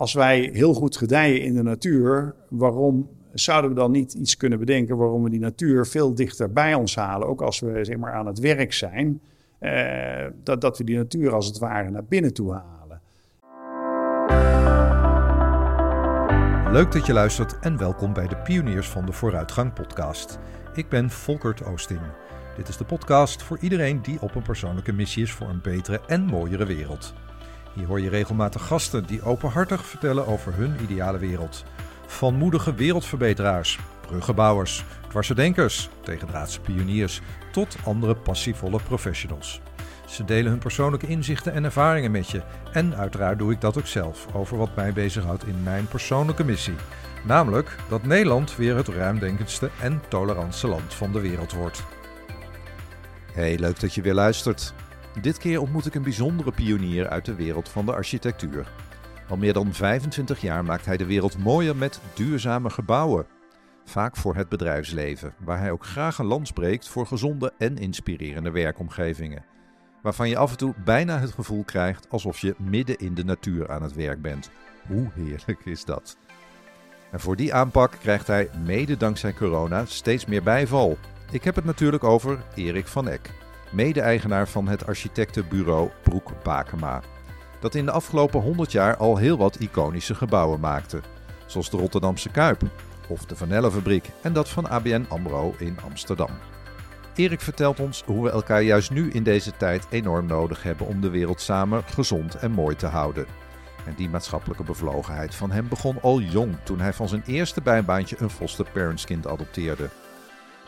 [0.00, 4.58] als wij heel goed gedijen in de natuur, waarom zouden we dan niet iets kunnen
[4.58, 8.12] bedenken waarom we die natuur veel dichter bij ons halen, ook als we zeg maar,
[8.12, 9.20] aan het werk zijn,
[9.58, 13.00] eh, dat, dat we die natuur als het ware naar binnen toe halen.
[16.72, 20.38] Leuk dat je luistert en welkom bij de Pioniers van de Vooruitgang podcast.
[20.74, 22.00] Ik ben Volkert Oosting.
[22.56, 26.00] Dit is de podcast voor iedereen die op een persoonlijke missie is voor een betere
[26.06, 27.14] en mooiere wereld.
[27.74, 31.64] Hier hoor je regelmatig gasten die openhartig vertellen over hun ideale wereld.
[32.06, 37.20] Van moedige wereldverbeteraars, bruggenbouwers, dwarsdenkers, tegendraadse pioniers
[37.52, 39.60] tot andere passievolle professionals.
[40.06, 42.42] Ze delen hun persoonlijke inzichten en ervaringen met je.
[42.72, 46.74] En uiteraard doe ik dat ook zelf over wat mij bezighoudt in mijn persoonlijke missie.
[47.24, 51.82] Namelijk dat Nederland weer het ruimdenkendste en tolerantste land van de wereld wordt.
[53.32, 54.74] Hey, leuk dat je weer luistert.
[55.18, 58.72] Dit keer ontmoet ik een bijzondere pionier uit de wereld van de architectuur.
[59.28, 63.26] Al meer dan 25 jaar maakt hij de wereld mooier met duurzame gebouwen.
[63.84, 68.50] Vaak voor het bedrijfsleven, waar hij ook graag een lans breekt voor gezonde en inspirerende
[68.50, 69.44] werkomgevingen.
[70.02, 73.70] Waarvan je af en toe bijna het gevoel krijgt alsof je midden in de natuur
[73.70, 74.50] aan het werk bent.
[74.86, 76.16] Hoe heerlijk is dat?
[77.10, 80.98] En voor die aanpak krijgt hij, mede dankzij corona, steeds meer bijval.
[81.30, 83.30] Ik heb het natuurlijk over Erik van Eck
[83.72, 87.02] mede-eigenaar van het architectenbureau Broek Bakema.
[87.60, 91.00] Dat in de afgelopen 100 jaar al heel wat iconische gebouwen maakte.
[91.46, 92.62] Zoals de Rotterdamse Kuip
[93.08, 96.30] of de Vanellenfabriek en dat van ABN AMRO in Amsterdam.
[97.14, 101.00] Erik vertelt ons hoe we elkaar juist nu in deze tijd enorm nodig hebben om
[101.00, 103.26] de wereld samen gezond en mooi te houden.
[103.86, 108.16] En die maatschappelijke bevlogenheid van hem begon al jong toen hij van zijn eerste bijbaantje
[108.18, 109.88] een foster parentskind adopteerde.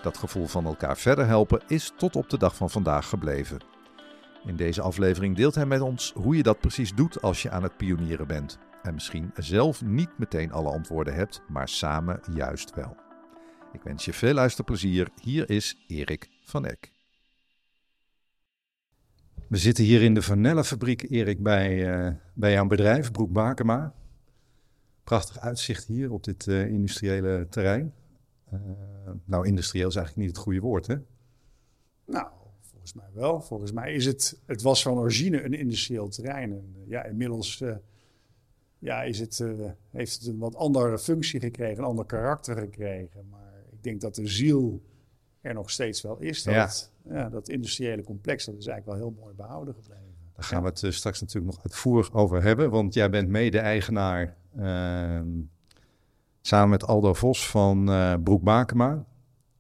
[0.03, 3.59] Dat gevoel van elkaar verder helpen is tot op de dag van vandaag gebleven.
[4.47, 7.63] In deze aflevering deelt hij met ons hoe je dat precies doet als je aan
[7.63, 8.59] het pionieren bent.
[8.83, 12.97] En misschien zelf niet meteen alle antwoorden hebt, maar samen juist wel.
[13.73, 15.09] Ik wens je veel luisterplezier.
[15.21, 16.91] Hier is Erik van Eck.
[19.49, 23.95] We zitten hier in de vanillefabriek, Erik, bij, uh, bij jouw bedrijf, Broek Bakema.
[25.05, 27.95] Prachtig uitzicht hier op dit uh, industriële terrein.
[28.53, 28.59] Uh,
[29.25, 30.97] nou, industrieel is eigenlijk niet het goede woord, hè?
[32.05, 32.27] Nou,
[32.61, 33.41] volgens mij wel.
[33.41, 36.53] Volgens mij is het, het was van origine een industrieel terrein.
[36.53, 37.75] En uh, ja, inmiddels uh,
[38.79, 39.45] ja, is het,
[39.91, 43.29] heeft het een wat andere functie gekregen, een ander karakter gekregen.
[43.31, 44.83] Maar ik denk dat de ziel
[45.43, 46.43] er nog steeds wel is.
[46.43, 46.71] Dat, Ja.
[47.15, 50.13] ja, dat industriële complex, dat is eigenlijk wel heel mooi behouden gebleven.
[50.35, 54.37] Daar gaan we het eh, straks natuurlijk nog uitvoerig over hebben, want jij bent mede-eigenaar
[54.57, 55.29] ehm,
[56.43, 59.05] samen met Aldo Vos van eh Broek Bakema,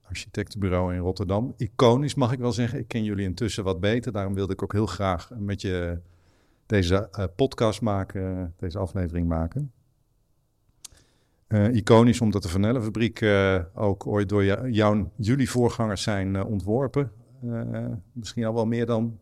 [0.02, 1.54] architectenbureau in Rotterdam.
[1.56, 2.78] Iconisch mag ik wel zeggen.
[2.78, 6.00] Ik ken jullie intussen wat beter, daarom wilde ik ook heel graag met je
[6.66, 9.72] deze eh, podcast maken, deze aflevering maken.
[11.46, 13.22] Eh, iconisch omdat de Vanellenfabriek
[13.74, 17.12] ook ooit door jou, jullie voorgangers zijn ontworpen.
[18.12, 19.18] Misschien al wel meer dan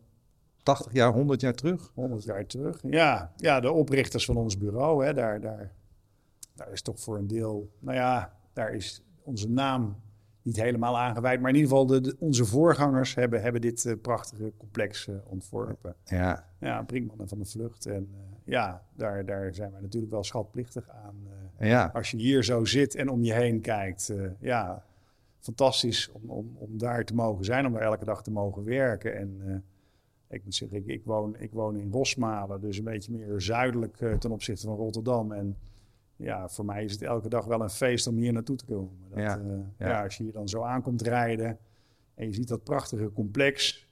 [0.63, 1.91] 80 jaar, 100 jaar terug.
[1.93, 2.79] 100 jaar terug.
[2.87, 5.71] Ja, ja de oprichters van ons bureau, hè, daar, daar,
[6.55, 9.95] daar is toch voor een deel, nou ja, daar is onze naam
[10.41, 11.39] niet helemaal aangeweid.
[11.41, 15.15] Maar in ieder geval, de, de- onze voorgangers hebben, hebben dit eh, prachtige complex eh,
[15.25, 15.95] ontworpen.
[16.05, 17.85] Ja, Ja, Brinkman en Van de Vlucht.
[17.85, 21.15] En eh, ja, daar, daar zijn wij natuurlijk wel schatplichtig aan.
[21.59, 24.83] ja, als je hier zo zit en om je heen kijkt, ja,
[25.39, 29.15] fantastisch om, om, om daar te mogen zijn, om daar elke dag te mogen werken.
[29.17, 29.63] En
[30.29, 33.95] ik moet zeggen, ik, ik, woon, ik woon in Rosmalen, dus een beetje meer zuidelijk
[34.19, 35.31] ten opzichte van Rotterdam.
[35.31, 35.57] En
[36.21, 38.97] ja, voor mij is het elke dag wel een feest om hier naartoe te komen.
[39.09, 39.45] Dat, Ja, eh,
[39.77, 39.87] ja.
[39.87, 41.57] ja, als je hier dan zo aankomt rijden
[42.13, 43.87] en je ziet dat prachtige complex,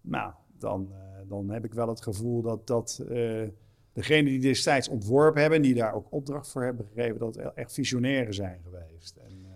[0.00, 3.48] nou, dan, eh, dan heb ik wel het gevoel dat, dat eh,
[3.92, 7.54] degenen die destijds ontworpen hebben, en die daar ook opdracht voor hebben gegeven, dat het
[7.54, 9.16] echt visionairen zijn geweest.
[9.16, 9.46] En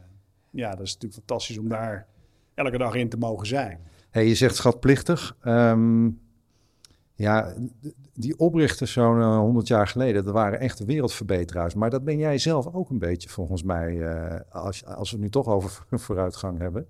[0.50, 2.06] ja, dat is natuurlijk fantastisch om daar
[2.54, 3.80] elke dag in te mogen zijn.
[4.10, 5.36] Hey, je zegt schatplichtig.
[5.40, 6.10] Ehm,
[7.14, 7.54] ja,
[8.14, 11.74] die oprichters zo'n eh, 100 jaar geleden, dat waren echte wereldverbeteraars.
[11.74, 15.24] Maar dat ben jij zelf ook een beetje, volgens mij, eh, als, als we het
[15.24, 16.86] nu toch over vooruitgang hebben.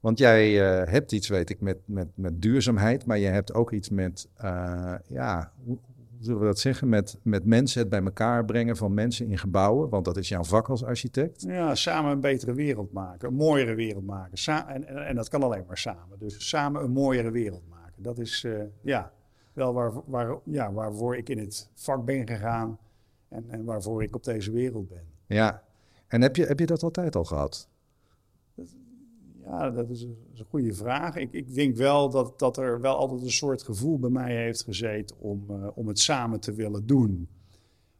[0.00, 3.72] Want jij eh, hebt iets, weet ik, met, met, met duurzaamheid, maar je hebt ook
[3.72, 5.78] iets met, eh, ja, hoe,
[6.20, 9.88] zullen we dat zeggen, met, met mensen het bij elkaar brengen van mensen in gebouwen.
[9.88, 11.42] Want dat is jouw vak als architect.
[11.42, 14.66] Ja, samen een betere wereld maken, een mooiere wereld maken.
[14.66, 16.18] En, en, en dat kan alleen maar samen.
[16.18, 18.02] Dus samen een mooiere wereld maken.
[18.02, 18.52] Dat is eh,
[18.82, 19.12] ja,
[19.58, 22.78] wel waar, waar, ja, waarvoor ik in het vak ben gegaan
[23.28, 25.04] en, en waarvoor ik op deze wereld ben.
[25.26, 25.62] Ja.
[26.06, 27.68] En heb je, heb je dat altijd al gehad?
[29.44, 31.16] Ja, dat is een, dat is een goede vraag.
[31.16, 34.62] Ik, ik denk wel dat, dat er wel altijd een soort gevoel bij mij heeft
[34.62, 37.28] gezeten om, eh, om het samen te willen doen.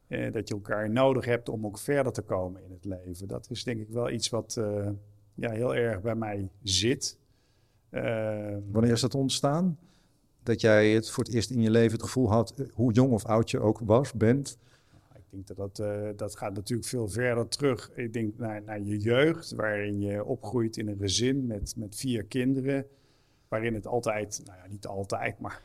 [0.08, 3.28] Uh, dat je elkaar nodig hebt om ook verder te komen in het leven.
[3.28, 4.88] Dat is denk ik wel iets wat uh,
[5.34, 7.18] ja, heel erg bij mij zit.
[8.70, 9.78] Wanneer is dat ontstaan?
[10.48, 13.24] Dat jij het voor het eerst in je leven het gevoel had, hoe jong of
[13.24, 14.58] oud je ook was, bent,
[15.14, 17.90] ik denk dat dat, uh, dat gaat natuurlijk veel verder terug.
[17.94, 22.24] Ik denk naar, naar je jeugd, waarin je opgroeit in een gezin met, met vier
[22.24, 22.86] kinderen.
[23.48, 25.62] Waarin het altijd, nou ja, niet altijd, maar,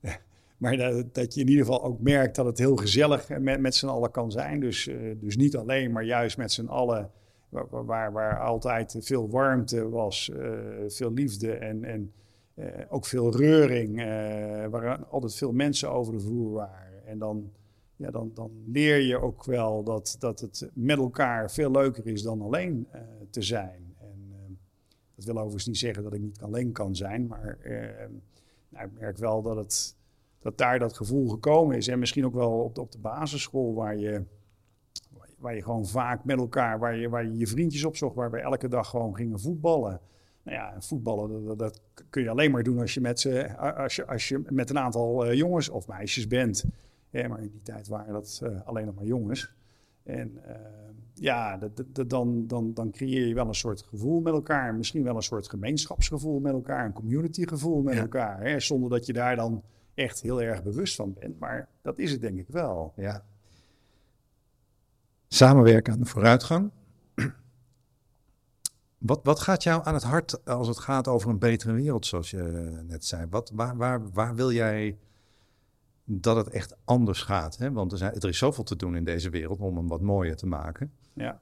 [0.58, 3.74] maar dat, dat je in ieder geval ook merkt dat het heel gezellig met, met
[3.74, 4.60] z'n allen kan zijn.
[4.60, 7.10] Dus, uh, dus niet alleen, maar juist met z'n allen,
[7.48, 10.30] waar, waar, altijd veel warmte was,
[10.86, 12.12] veel liefde en, en
[12.88, 13.96] ook veel reuring.
[14.70, 17.06] waar altijd veel mensen over de vloer waren.
[17.06, 17.50] En dan
[18.00, 22.22] ja, dan, dan leer je ook wel dat, dat het met elkaar veel leuker is
[22.22, 23.94] dan alleen uh, te zijn.
[23.98, 24.58] En
[25.14, 27.58] dat wil overigens niet zeggen dat ik niet alleen kan zijn, maar
[28.68, 29.96] nou, ik merk wel dat, het,
[30.38, 31.88] dat daar dat gevoel gekomen is.
[31.88, 34.22] En misschien ook wel op de, op de basisschool waar je,
[35.38, 38.38] waar je gewoon vaak met elkaar, waar je, waar je je vriendjes opzocht, waar we
[38.38, 40.00] elke dag gewoon gingen voetballen.
[40.50, 41.80] Nou ja, voetballen, dat, dat,
[42.10, 44.78] kun je alleen maar doen als je met, ze, als je, als je met een
[44.78, 46.64] aantal jongens of meisjes bent.
[47.10, 49.54] Ja, maar in die tijd waren dat uh, alleen nog maar jongens.
[50.02, 50.54] En uh,
[51.14, 51.58] ja,
[52.06, 54.74] dan, dan, dan creëer je wel een soort gevoel met elkaar.
[54.74, 56.84] Misschien wel een soort gemeenschapsgevoel met elkaar.
[56.84, 58.40] Een communitygevoel met elkaar.
[58.40, 58.60] Hè?
[58.60, 59.62] Zonder dat je daar dan
[59.94, 61.38] echt heel erg bewust van bent.
[61.38, 62.92] Maar dat is het denk ik wel.
[62.96, 63.24] Ja.
[65.28, 66.70] Samenwerken aan de vooruitgang.
[69.00, 72.30] Wat, wat gaat jou aan het hart als het gaat over een betere wereld, zoals
[72.30, 72.42] je
[72.86, 73.26] net zei?
[73.30, 74.98] Wat, waar, waar, waar wil jij
[76.04, 77.58] dat het echt anders gaat.
[77.58, 77.72] Hè?
[77.72, 80.36] Want er, zijn, er is zoveel te doen in deze wereld om hem wat mooier
[80.36, 80.92] te maken.
[81.12, 81.40] Ja.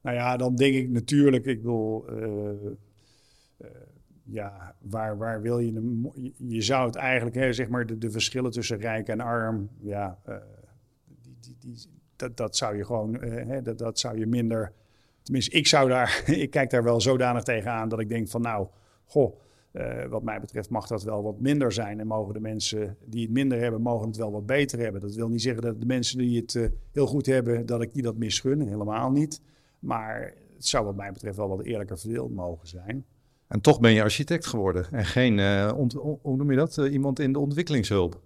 [0.00, 2.18] Nou ja, dan denk ik natuurlijk, ik wil, uh,
[3.58, 3.68] uh,
[4.22, 6.32] ja, waar, waar wil je?
[6.36, 10.18] Je zou het eigenlijk, hè, zeg maar, de, de verschillen tussen rijk en arm, ja,
[11.20, 11.78] die, die, die,
[12.16, 14.72] dat, dat zou je gewoon, hè, dat, dat zou je minder,
[15.22, 18.66] tenminste, ik zou daar, ik kijk daar wel zodanig tegenaan dat ik denk van, nou,
[19.06, 19.40] goh,
[19.72, 22.00] uh, wat mij betreft mag dat wel wat minder zijn.
[22.00, 25.00] En mogen de mensen die het minder hebben, mogen het wel wat beter hebben.
[25.00, 27.92] Dat wil niet zeggen dat de mensen die het uh, heel goed hebben, dat ik
[27.92, 28.60] die dat misgun.
[28.60, 29.40] Helemaal niet.
[29.78, 33.04] Maar het zou wat mij betreft wel wat eerlijker verdeeld mogen zijn.
[33.48, 35.72] En toch ben je architect geworden en geen, uh,
[36.22, 38.20] hoe noem je dat, iemand in de ontwikkelingshulp.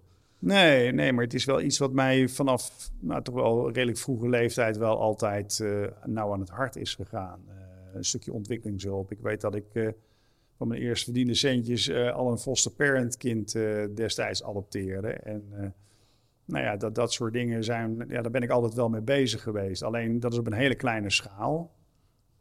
[0.44, 4.28] Nee, nee, maar het is wel iets wat mij vanaf nou, toch wel redelijk vroege
[4.28, 5.64] leeftijd wel altijd
[6.04, 7.40] nauw aan het hart is gegaan.
[7.94, 9.12] een stukje ontwikkelingshulp.
[9.12, 9.94] Ik weet dat ik
[10.56, 13.52] van mijn eerst verdiende centjes al een foster parent kind
[13.94, 15.08] destijds adopteerde.
[15.08, 15.74] En
[16.44, 19.42] nou ja, dat, dat soort dingen zijn, ja, daar ben ik altijd wel mee bezig
[19.42, 19.82] geweest.
[19.82, 21.74] Alleen dat is op een hele kleine schaal.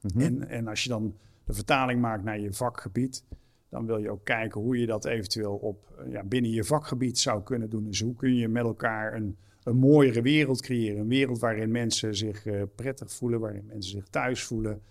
[0.01, 0.21] Mm -hmm.
[0.21, 3.23] en, en als je dan de vertaling maakt naar je vakgebied,
[3.73, 7.43] dan wil je ook kijken hoe je dat eventueel op, ja, binnen je vakgebied zou
[7.43, 7.83] kunnen doen.
[7.83, 10.99] Dus hoe kun je met elkaar een, een mooiere wereld creëren?
[10.99, 14.81] Een wereld waarin mensen zich prettig voelen, waarin mensen zich thuis voelen.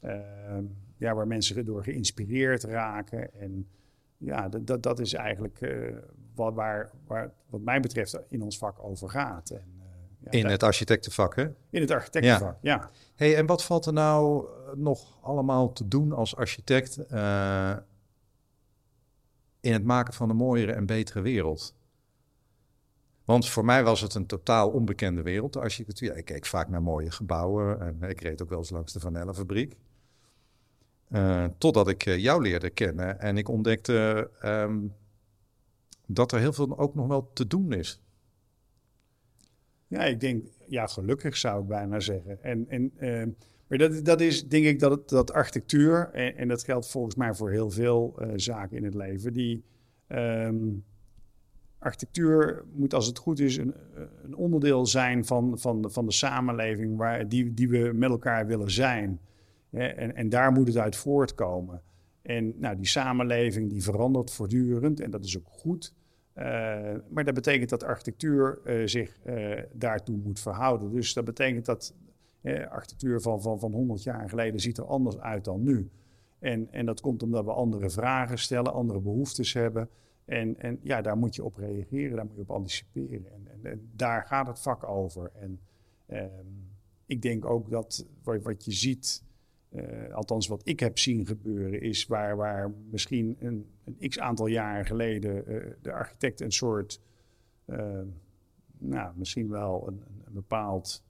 [0.00, 0.64] Ehm,
[0.96, 3.34] ja, waar mensen door geïnspireerd raken.
[3.40, 3.68] En
[4.16, 5.96] ja, dat, dat is eigenlijk uh,
[6.34, 9.50] wat, waar, waar, wat mij betreft, in ons vak over gaat.
[9.50, 9.80] En,
[10.18, 11.46] ja, in het architectenvak, hè?
[11.70, 12.74] In het architectenvak, ja.
[12.74, 12.90] ja.
[13.14, 16.98] Hey, en wat valt er nou eh, nog allemaal te doen als architect
[19.60, 21.74] in het maken van een mooiere en betere wereld?
[23.24, 26.16] Want voor mij was het een totaal onbekende wereld, de architectuur.
[26.16, 29.34] Ik keek vaak naar mooie gebouwen en ik reed ook wel eens langs de Van
[29.34, 29.76] fabriek.
[31.08, 34.94] Uh, totdat ik uh, jou leerde kennen en ik ontdekte um,
[36.06, 38.02] dat er heel veel ook nog wel te doen is.
[39.86, 42.42] Ja, ik denk, ja, gelukkig zou ik bijna zeggen.
[42.42, 43.34] En, en, uh,
[43.70, 47.34] maar dat, dat is denk ik dat, dat architectuur, en, en dat geldt volgens mij
[47.34, 49.64] voor heel veel zaken in het leven, die
[50.08, 50.84] um,
[51.78, 53.74] architectuur moet als het goed is een,
[54.22, 58.46] een onderdeel zijn van, van, de, van de samenleving waar, die, die we met elkaar
[58.46, 59.20] willen zijn.
[59.70, 61.82] En, en daar moet het uit voortkomen.
[62.22, 65.94] En nou, die samenleving die verandert voortdurend en dat is ook goed.
[66.36, 66.44] Uh,
[67.08, 69.18] maar dat betekent dat architectuur uh, zich
[69.72, 70.92] daartoe moet verhouden.
[70.92, 71.94] Dus dat betekent dat
[72.68, 75.90] architectuur van, van, van 100 jaar geleden ziet er anders uit dan nu.
[76.38, 79.88] En, en dat komt omdat we andere vragen stellen, andere behoeftes hebben.
[80.24, 83.32] En, en ja, daar moet je op reageren, daar moet je op anticiperen.
[83.32, 85.30] En, en, daar gaat het vak over.
[85.34, 85.60] En
[86.06, 86.46] ehm,
[87.06, 89.24] ik denk ook dat wat, wat je ziet
[89.70, 94.46] uh, althans, wat ik heb zien gebeuren, is waar, waar misschien een, een x aantal
[94.46, 97.00] jaren geleden uh, de architect een soort,
[97.66, 98.00] uh,
[98.78, 101.02] nou, misschien wel een, een bepaald,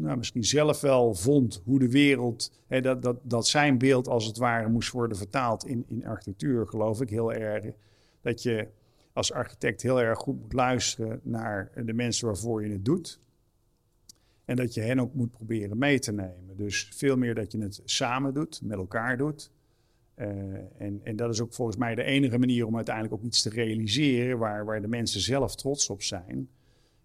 [0.00, 4.26] nou, misschien zelf wel vond hoe de wereld, hè, dat, dat, dat zijn beeld als
[4.26, 7.64] het ware moest worden vertaald in, in architectuur, geloof ik heel erg.
[8.20, 8.68] Dat je
[9.12, 13.20] als architect heel erg goed moet luisteren naar de mensen waarvoor je het doet.
[14.44, 16.56] En dat je hen ook moet proberen mee te nemen.
[16.56, 19.50] Dus veel meer dat je het samen doet, met elkaar doet.
[20.16, 20.26] Uh,
[20.78, 23.50] en, en dat is ook volgens mij de enige manier om uiteindelijk ook iets te
[23.50, 26.48] realiseren waar, waar de mensen zelf trots op zijn.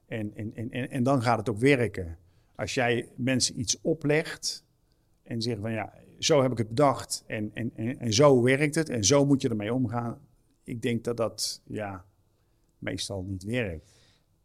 [0.06, 2.18] En, en, en, en dan gaat het ook werken.
[2.56, 4.66] Als jij mensen iets oplegt
[5.24, 8.90] en zegt van ja, zo heb ik het bedacht en, en, en, zo werkt het
[8.90, 10.20] en zo moet je ermee omgaan.
[10.64, 12.06] Ik denk dat dat ja,
[12.78, 13.92] meestal niet werkt.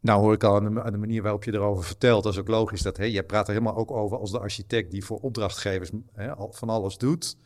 [0.00, 2.82] Nou hoor ik al aan de, manier waarop je erover vertelt, dat is ook logisch.
[2.82, 6.32] Dat, hè, je praat er helemaal ook over als de architect die voor opdrachtgevers hè,
[6.50, 7.36] van alles doet.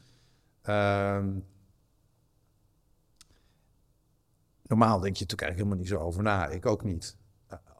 [0.62, 1.38] Ehm,
[4.62, 6.48] normaal denk je natuurlijk eigenlijk helemaal niet zo over na.
[6.48, 7.16] Ik ook niet.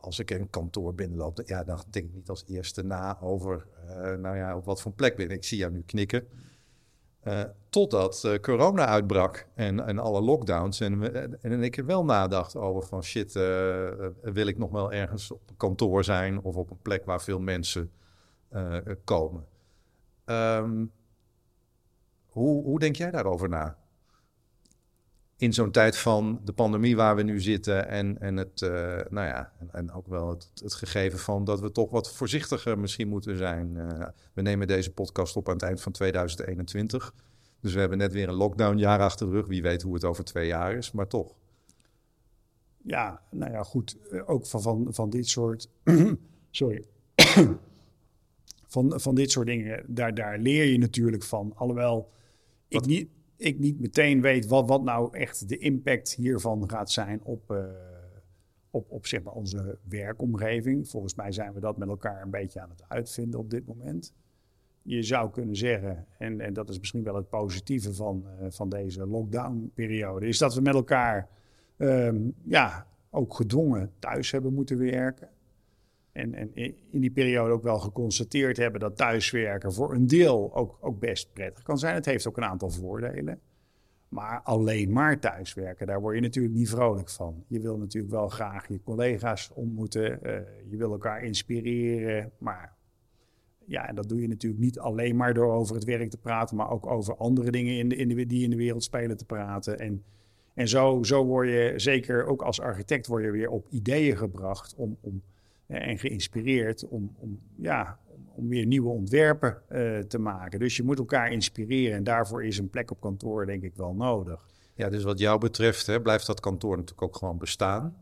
[0.02, 4.14] Als ik een kantoor binnenloop, ja, dan denk ik niet als eerste na over, uh,
[4.14, 5.36] nou ja, op wat voor plek ben ik.
[5.36, 6.26] Ik zie jou nu knikken.
[7.24, 10.80] Uh, totdat uh, corona uitbrak en, en alle lockdowns.
[10.80, 13.32] En, en ik er wel nadacht over van shit,
[14.22, 17.40] wil ik nog wel ergens op een kantoor zijn of op een plek waar veel
[17.40, 17.90] mensen
[19.04, 19.46] komen.
[20.24, 20.92] Um,
[22.26, 23.78] hoe, hoe denk jij daarover na?
[25.42, 28.70] In zo'n tijd van de pandemie waar we nu zitten en, en, het, uh,
[29.10, 32.78] nou ja, en, en, ook wel het, het, gegeven van dat we toch wat voorzichtiger
[32.78, 33.74] misschien moeten zijn.
[33.74, 37.14] Uh, we nemen deze podcast op aan het eind van 2021.
[37.60, 39.46] Dus we hebben net weer een lockdownjaar achter de rug.
[39.46, 41.34] Wie weet hoe het over twee jaar is, maar toch.
[42.82, 43.96] Ja, nou ja, goed.
[44.10, 45.68] Eh, ook van, van, van dit soort.
[46.50, 46.84] sorry
[48.74, 51.52] van, van dit soort dingen, daar, daar leer je natuurlijk van.
[51.56, 52.12] Alhoewel
[52.68, 53.08] ik niet,
[53.42, 57.64] ik niet meteen weet wat, wat nou echt de impact hiervan gaat zijn op, uh,
[58.70, 60.88] op, op zeg maar onze werkomgeving.
[60.88, 64.14] Volgens mij zijn we dat met elkaar een beetje aan het uitvinden op dit moment.
[64.82, 68.68] Je zou kunnen zeggen, en, en dat is misschien wel het positieve van, uh, van
[68.68, 71.28] deze lockdown-periode, is dat we met elkaar
[71.78, 75.28] um, ja, ook gedwongen thuis hebben moeten werken.
[76.12, 80.78] En, en in die periode ook wel geconstateerd hebben dat thuiswerken voor een deel ook,
[80.80, 81.94] ook best prettig kan zijn.
[81.94, 83.40] Het heeft ook een aantal voordelen.
[84.08, 87.44] Maar alleen maar thuiswerken, daar word je natuurlijk niet vrolijk van.
[87.46, 90.18] Je wil natuurlijk wel graag je collega's ontmoeten.
[90.22, 90.32] Uh,
[90.70, 92.30] je wil elkaar inspireren.
[92.38, 92.76] Maar
[93.66, 96.70] ja, dat doe je natuurlijk niet alleen maar door over het werk te praten, maar
[96.70, 99.78] ook over andere dingen in in die in de wereld spelen te praten.
[99.78, 100.04] En,
[100.54, 104.74] en zo, zo word je, zeker ook als architect, word je weer op ideeën gebracht
[104.74, 105.22] om, om
[105.80, 107.98] en geïnspireerd om, om, ja,
[108.34, 110.58] om, weer nieuwe ontwerpen uh, te maken.
[110.58, 113.94] Dus je moet elkaar inspireren en daarvoor is een plek op kantoor denk ik wel
[113.94, 114.46] nodig.
[114.74, 117.96] Ja, dus wat jou betreft hè, blijft dat kantoor natuurlijk ook gewoon bestaan.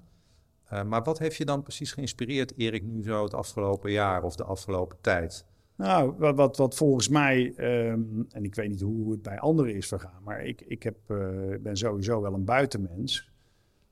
[0.72, 4.36] Uh, maar wat heeft je dan precies geïnspireerd, Erik, nu zo het afgelopen jaar of
[4.36, 5.46] de afgelopen tijd?
[5.76, 9.74] Nou, wat, wat, wat volgens mij, um, en ik weet niet hoe het bij anderen
[9.74, 11.18] is vergaan, maar ik, ik heb, uh,
[11.60, 13.30] ben sowieso wel een buitenmens.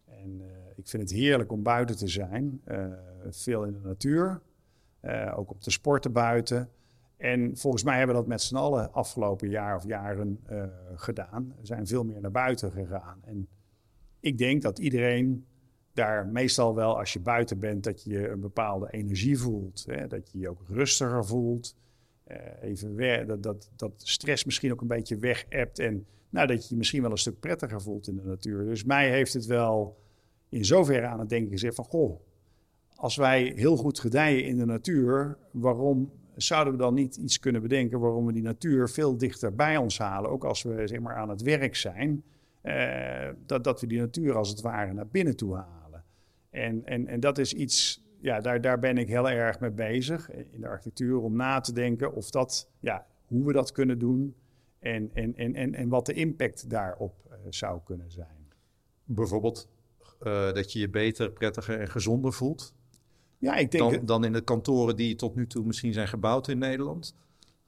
[0.05, 0.43] En
[0.77, 2.61] ik vind het heerlijk om buiten te zijn.
[3.29, 4.41] Uh, veel in de natuur.
[5.03, 6.71] Uh, ook op de sporten buiten.
[7.17, 11.55] En volgens mij hebben we dat met z'n allen afgelopen jaar of jaren uh, gedaan.
[11.61, 13.19] We zijn veel meer naar buiten gegaan.
[13.25, 13.49] En
[14.21, 15.47] ik denk dat iedereen
[15.93, 19.85] daar meestal wel, als je buiten bent, dat je een bepaalde energie voelt.
[19.87, 20.07] Hè?
[20.07, 21.77] Dat je je ook rustiger voelt.
[22.61, 25.79] even dat, dat, dat stress misschien ook een beetje weg hebt.
[25.79, 28.65] En nou, dat je je misschien wel een stuk prettiger voelt in de natuur.
[28.65, 29.99] Dus mij heeft het wel
[30.49, 32.21] in zoverre aan het denken gezet van, goh,
[32.99, 37.63] als wij heel goed gedijen in de natuur, waarom zouden we dan niet iets kunnen
[37.63, 41.17] bedenken waarom we die natuur veel dichter bij ons halen, ook als we zeg maar,
[41.17, 42.23] aan het werk zijn,
[42.61, 46.05] eh, dat, dat we die natuur als het ware naar binnen toe halen.
[46.51, 50.31] En, en, en dat is iets, ja, daar, daar ben ik heel erg mee bezig
[50.31, 54.35] in de architectuur, om na te denken of dat, ja, hoe we dat kunnen doen
[54.79, 58.53] en, en, en, en, en wat de impact daarop uh, zou kunnen zijn.
[59.05, 59.69] Bijvoorbeeld
[60.23, 62.77] uh, dat je je beter, prettiger en gezonder voelt?
[63.39, 63.93] Ja, ik denk...
[63.93, 67.15] Dan, dan in de kantoren die tot nu toe misschien zijn gebouwd in Nederland?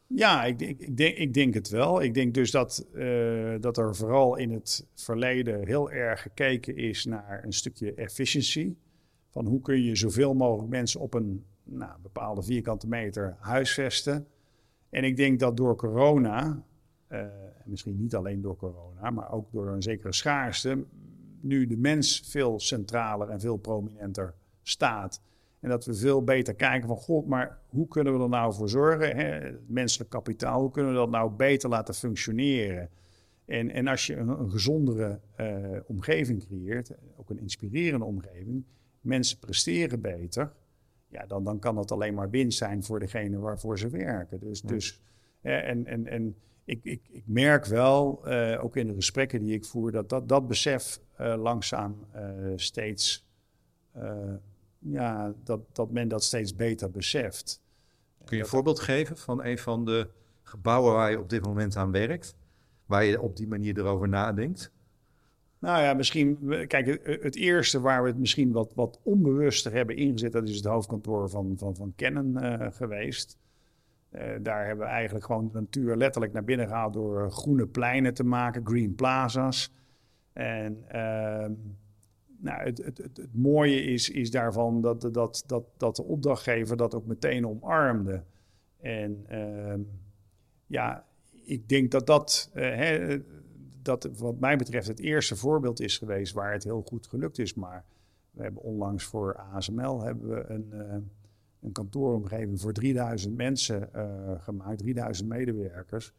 [0.07, 2.03] Ja, ik, ik, ik, denk, ik denk het wel.
[2.03, 7.05] Ik denk dus dat, uh, dat er vooral in het verleden heel erg gekeken is
[7.05, 8.77] naar een stukje efficiëntie.
[9.29, 14.27] Van hoe kun je zoveel mogelijk mensen op een nou, bepaalde vierkante meter huisvesten.
[14.89, 16.63] En ik denk dat door corona,
[17.09, 17.25] uh,
[17.65, 20.85] misschien niet alleen door corona, maar ook door een zekere schaarste,
[21.41, 25.23] nu de mens veel centraler en veel prominenter staat.
[25.61, 28.69] En dat we veel beter kijken van, god, maar hoe kunnen we er nou voor
[28.69, 29.17] zorgen?
[29.17, 29.51] Hè?
[29.67, 32.91] Menselijk kapitaal, hoe kunnen we dat nou beter laten functioneren?
[33.45, 38.65] En, en als je een, een gezondere uh, omgeving creëert, ook een inspirerende omgeving,
[39.01, 40.53] mensen presteren beter,
[41.09, 44.41] ja, dan, dan kan dat alleen maar winst zijn voor degene waarvoor ze werken.
[44.41, 45.01] Dus, dus
[45.41, 49.65] en, en, en ik, ik, ik merk wel, uh, ook in de gesprekken die ik
[49.65, 52.07] voer, dat dat, dat besef uh, langzaam
[52.57, 53.29] steeds,
[54.81, 57.63] ja, dat, dat men dat steeds beter beseft.
[58.25, 60.09] Kun je een voorbeeld geven van een van de
[60.43, 62.35] gebouwen waar je op dit moment aan werkt,
[62.87, 64.73] waar je op die manier erover nadenkt?
[65.59, 70.33] Nou ja, misschien, kijk, het eerste waar we het misschien wat, wat onbewuster hebben ingezet,
[70.33, 72.39] dat is het hoofdkantoor van, van, van Canon
[72.73, 73.39] geweest.
[74.13, 78.15] Uh, daar hebben we eigenlijk gewoon de natuur letterlijk naar binnen gehaald door groene pleinen
[78.15, 79.73] te maken, green plazas.
[80.33, 81.47] En uh,
[82.41, 86.95] nou, het, het, het, mooie is, is daarvan dat, dat, dat, dat de opdrachtgever dat
[86.95, 88.23] ook meteen omarmde.
[88.81, 89.75] En uh,
[90.67, 91.07] ja,
[91.45, 93.19] ik denk dat dat, uh, hè,
[93.83, 97.55] dat wat mij betreft het eerste voorbeeld is geweest waar het heel goed gelukt is.
[97.55, 97.85] Maar
[98.31, 100.97] we hebben onlangs voor ASML hebben we een eh,
[101.61, 106.13] een kantooromgeving voor 3000 mensen uh, gemaakt, 3000 medewerkers.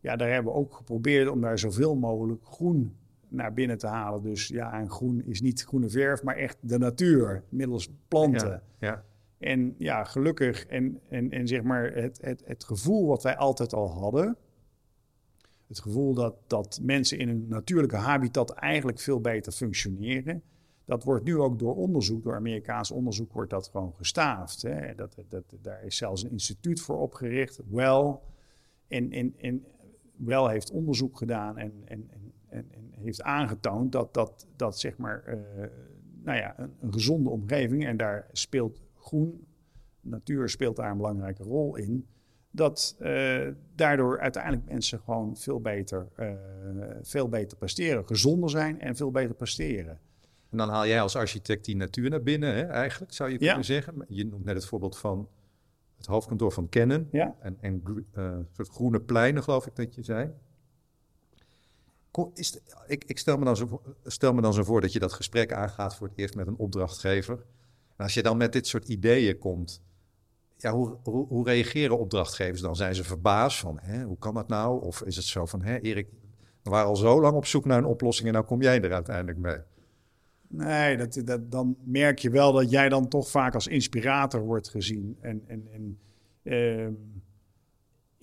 [0.00, 2.96] Ja, daar hebben we ook geprobeerd om daar zoveel mogelijk groen
[3.36, 4.22] naar binnen te halen.
[4.22, 8.48] Dus ja, en groen is niet groene verf, maar echt de natuur, middels planten.
[8.48, 9.04] Ja, ja.
[9.38, 13.72] En ja, gelukkig, en, en, en zeg maar het, het, het gevoel wat wij altijd
[13.72, 14.36] al hadden,
[15.66, 20.42] het gevoel dat, dat mensen in een natuurlijke habitat eigenlijk veel beter functioneren
[20.86, 24.62] dat wordt nu ook door onderzoek, door Amerikaans onderzoek, wordt dat gewoon gestaafd.
[24.62, 24.94] Hè.
[24.94, 28.16] Dat, dat, daar is zelfs een instituut voor opgericht, Well.
[28.88, 29.64] En, en, en
[30.16, 32.10] Well heeft onderzoek gedaan en, en,
[32.48, 35.66] en, en heeft aangetoond dat, dat, dat zeg maar, uh,
[36.22, 39.46] nou ja, een, een, gezonde omgeving, en daar speelt groen,
[40.00, 42.06] natuur speelt daar een belangrijke rol in,
[42.50, 46.30] dat uh, daardoor uiteindelijk mensen gewoon veel beter, uh,
[47.02, 50.00] veel beter presteren, gezonder zijn en veel beter presteren.
[50.50, 53.64] En dan haal jij als architect die natuur naar binnen, hè, eigenlijk, zou je kunnen
[53.64, 54.04] zeggen.
[54.08, 55.28] Je noemt net het voorbeeld van
[55.96, 57.08] het hoofdkantoor van Canon.
[57.12, 57.34] Ja.
[57.40, 57.82] En, en
[58.14, 60.30] uh, soort groene pleinen, geloof ik dat je zei.
[62.34, 65.52] Is ik, stel, me dan zo, stel me dan zo voor dat je dat gesprek
[65.52, 67.34] aangaat voor het eerst met een opdrachtgever.
[67.96, 69.82] En als je dan met dit soort ideeën komt,
[70.56, 72.76] ja, hoe, hoe, hoe reageren opdrachtgevers dan?
[72.76, 74.82] Zijn ze verbaasd van, hè, hoe kan dat nou?
[74.82, 76.08] Of is het zo van, hè, Erik,
[76.62, 78.92] we waren al zo lang op zoek naar een oplossing en nou kom jij er
[78.92, 79.58] uiteindelijk mee?
[80.48, 84.68] Nee, dat, dat, dan merk je wel dat jij dan toch vaak als inspirator wordt
[84.68, 85.16] gezien.
[85.20, 85.98] En, en, en
[86.42, 86.88] uh,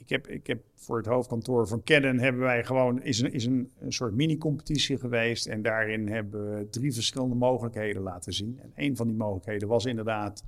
[0.04, 3.46] ik, heb, ik heb voor het hoofdkantoor van Canon hebben wij gewoon, is een, is
[3.46, 5.48] een, een soort mini-competitie geweest.
[5.48, 8.60] En daarin hebben we drie verschillende mogelijkheden laten zien.
[8.62, 10.44] En een van die mogelijkheden was inderdaad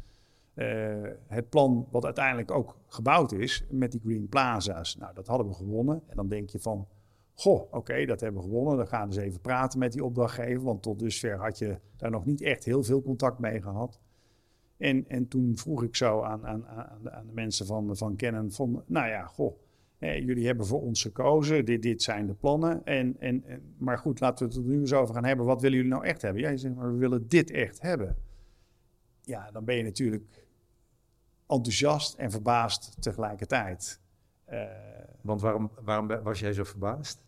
[0.56, 0.66] uh,
[1.28, 4.96] het plan wat uiteindelijk ook gebouwd is met die Green Plaza's.
[4.98, 6.02] Nou, dat hadden we gewonnen.
[6.08, 6.88] En dan denk je van,
[7.34, 8.78] Goh, oké, dat hebben we gewonnen.
[8.78, 10.64] Dan gaan we eens even praten met die opdrachtgever.
[10.64, 14.00] Want tot dusver had je daar nog niet echt heel veel contact mee gehad.
[14.78, 18.16] En, en toen vroeg ik zo aan, aan, aan, de, aan de mensen van, van
[18.50, 19.58] van, Nou ja, goh,
[20.00, 21.66] jullie hebben voor ons gekozen.
[21.66, 22.86] Dit, dit zijn de plannen.
[22.86, 23.44] En, en,
[23.78, 25.46] maar goed, laten we het er nu eens over gaan hebben.
[25.46, 26.42] Wat willen jullie nou echt hebben?
[26.42, 28.16] Jij zegt maar, we willen dit echt hebben.
[29.22, 30.48] Ja, dan ben je natuurlijk
[31.48, 34.00] enthousiast en verbaasd tegelijkertijd.
[34.50, 34.64] Uh,
[35.22, 37.25] Want waarom, waarom was jij zo verbaasd?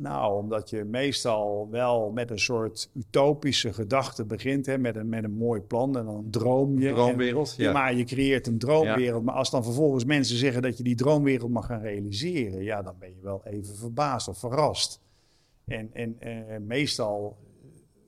[0.00, 5.24] Nou, omdat je meestal wel met een soort utopische gedachte begint, hè, met, een, met
[5.24, 6.92] een mooi plan en dan droom je.
[6.92, 7.72] Droomwereld, ja.
[7.72, 9.24] Maar je creëert een droomwereld.
[9.24, 12.94] Maar als dan vervolgens mensen zeggen dat je die droomwereld mag gaan realiseren, ja, dan
[12.98, 15.00] ben je wel even verbaasd of verrast.
[15.64, 17.36] En, en eh, meestal,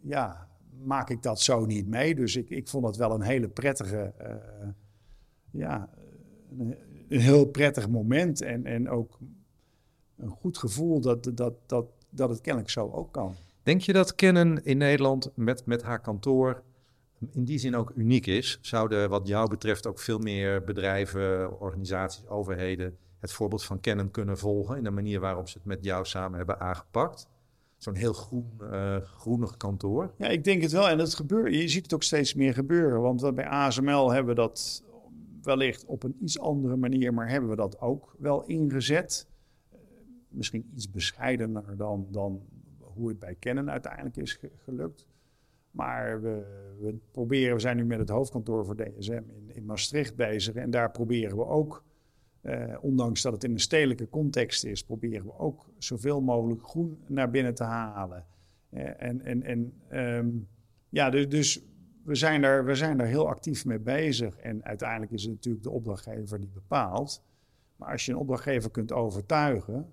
[0.01, 0.49] ja,
[0.85, 2.15] maak ik dat zo niet mee.
[2.15, 4.69] Dus ik, ik vond het wel een hele prettige, uh,
[5.51, 5.89] ja,
[6.59, 6.77] een,
[7.09, 8.43] een heel prettig moment.
[8.43, 9.19] En, en ook
[10.23, 13.35] een goed gevoel dat, dat, dat, dat het kennelijk zo ook kan.
[13.63, 16.63] Denk je dat Canon in Nederland met, met haar kantoor
[17.31, 18.59] in die zin ook uniek is?
[18.61, 24.39] Zouden wat jou betreft ook veel meer bedrijven, organisaties, overheden het voorbeeld van Canon kunnen
[24.39, 27.29] volgen in de manier waarop ze het met jou samen hebben aangepakt?
[27.77, 30.13] Zo'n heel groen, uh, groenig kantoor.
[30.17, 30.89] Ja, ik denk het wel.
[30.89, 33.01] En het gebeurt, je ziet het ook steeds meer gebeuren.
[33.01, 34.83] Want bij ASML hebben we dat
[35.43, 39.27] wellicht op een iets andere manier, maar hebben we dat ook wel ingezet
[40.33, 42.43] misschien iets bescheidener dan, dan
[42.79, 45.07] hoe het bij Canon uiteindelijk is gelukt.
[45.71, 46.45] Maar we,
[46.81, 50.55] we, proberen, we zijn nu met het hoofdkantoor voor DSM in, in Maastricht bezig.
[50.55, 51.85] En daar proberen we ook,
[52.41, 56.99] eh, ondanks dat het in een stedelijke context is, proberen we ook zoveel mogelijk groen
[57.07, 58.27] naar binnen te halen.
[58.69, 59.73] Eh, en en, en
[60.17, 60.49] um,
[60.89, 61.65] ja, dus, dus
[62.05, 64.37] we, zijn daar, we zijn daar heel actief mee bezig.
[64.37, 67.25] En uiteindelijk is het natuurlijk de opdrachtgever die bepaalt.
[67.77, 69.93] Maar als je een opdrachtgever kunt overtuigen,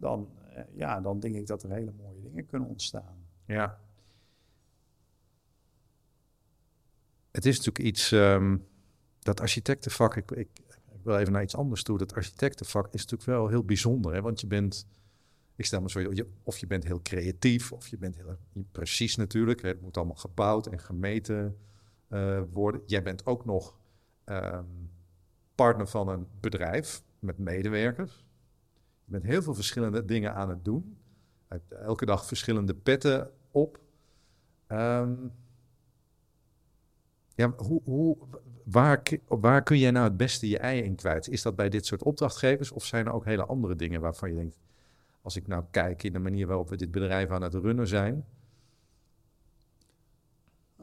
[0.00, 3.26] dan, uh, ja, dan denk ik dat er hele mooie dingen kunnen ontstaan.
[3.46, 3.80] Ja.
[7.30, 8.66] Het is natuurlijk iets, um,
[9.18, 10.48] dat architectenvak, ik, ik,
[10.92, 11.98] ik wil even naar iets anders toe.
[11.98, 14.12] Dat architectenvak is natuurlijk wel heel bijzonder.
[14.12, 14.20] Hè?
[14.20, 14.86] Want je bent,
[15.56, 18.36] ik stel me zo, of je bent heel creatief, of je bent heel
[18.72, 19.62] precies natuurlijk.
[19.62, 21.56] Het moet allemaal gebouwd en gemeten
[22.08, 22.82] uh, worden.
[22.86, 23.78] Jij bent ook nog
[24.24, 24.64] ehm,
[25.54, 28.24] partner van een bedrijf met medewerkers.
[29.10, 30.96] Je bent heel veel verschillende dingen aan het doen.
[31.68, 33.80] Elke dag verschillende petten op.
[34.68, 35.32] Um,
[37.34, 38.16] ja, hoe, hoe,
[38.64, 41.28] waar, waar kun jij nou het beste je ei in kwijt?
[41.28, 44.34] Is dat bij dit soort opdrachtgevers of zijn er ook hele andere dingen waarvan je
[44.34, 44.58] denkt,
[45.22, 48.24] als ik nou kijk in de manier waarop we dit bedrijf aan het runnen zijn?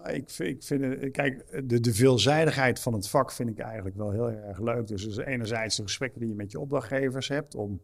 [0.04, 4.12] Ik vind, ik vind kijk, de, de veelzijdigheid van het vak vind ik eigenlijk wel
[4.12, 4.88] heel erg leuk.
[4.88, 7.82] Dus, dus enerzijds de gesprekken die je met je opdrachtgevers hebt om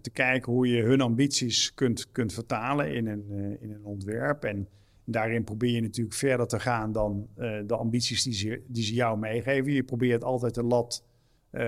[0.00, 4.44] te kijken hoe je hun ambities kunt, kunt vertalen in een, uh, in een ontwerp.
[4.44, 4.68] En
[5.04, 8.94] daarin probeer je natuurlijk verder te gaan dan uh, de ambities die ze, die ze
[8.94, 9.72] jou meegeven.
[9.72, 11.04] Je probeert altijd de lat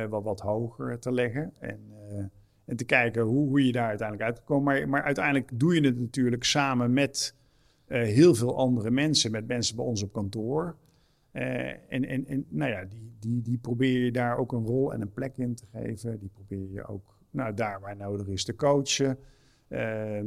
[0.08, 1.52] wat, wat hoger te leggen.
[1.58, 1.80] En,
[2.64, 4.64] en te kijken hoe, hoe je daar uiteindelijk uit kan komen.
[4.64, 7.34] Maar, maar uiteindelijk doe je het natuurlijk samen met
[7.86, 9.30] heel veel andere mensen.
[9.30, 10.76] Met mensen bij ons op kantoor.
[11.32, 15.00] en, en, en nou ja, die, die, die probeer je daar ook een rol en
[15.00, 16.18] een plek in te geven.
[16.18, 19.18] Die probeer je ook nou, daar waar nodig is te coachen,
[19.68, 20.20] uh,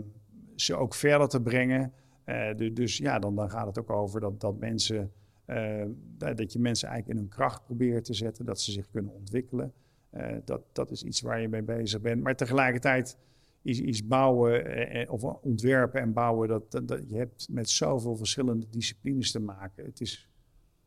[0.55, 1.93] ze ook verder te brengen.
[2.25, 5.11] Uh, dus ja, dan, dan gaat het ook over dat, dat mensen,
[5.47, 5.85] uh,
[6.17, 9.73] dat je mensen eigenlijk in hun kracht probeert te zetten, dat ze zich kunnen ontwikkelen.
[10.45, 12.23] dat, dat is iets waar je mee bezig bent.
[12.23, 13.17] Maar tegelijkertijd
[13.61, 19.39] is, bouwen of ontwerpen en bouwen, dat, dat, je hebt met zoveel verschillende disciplines te
[19.39, 19.85] maken.
[19.85, 20.29] Het is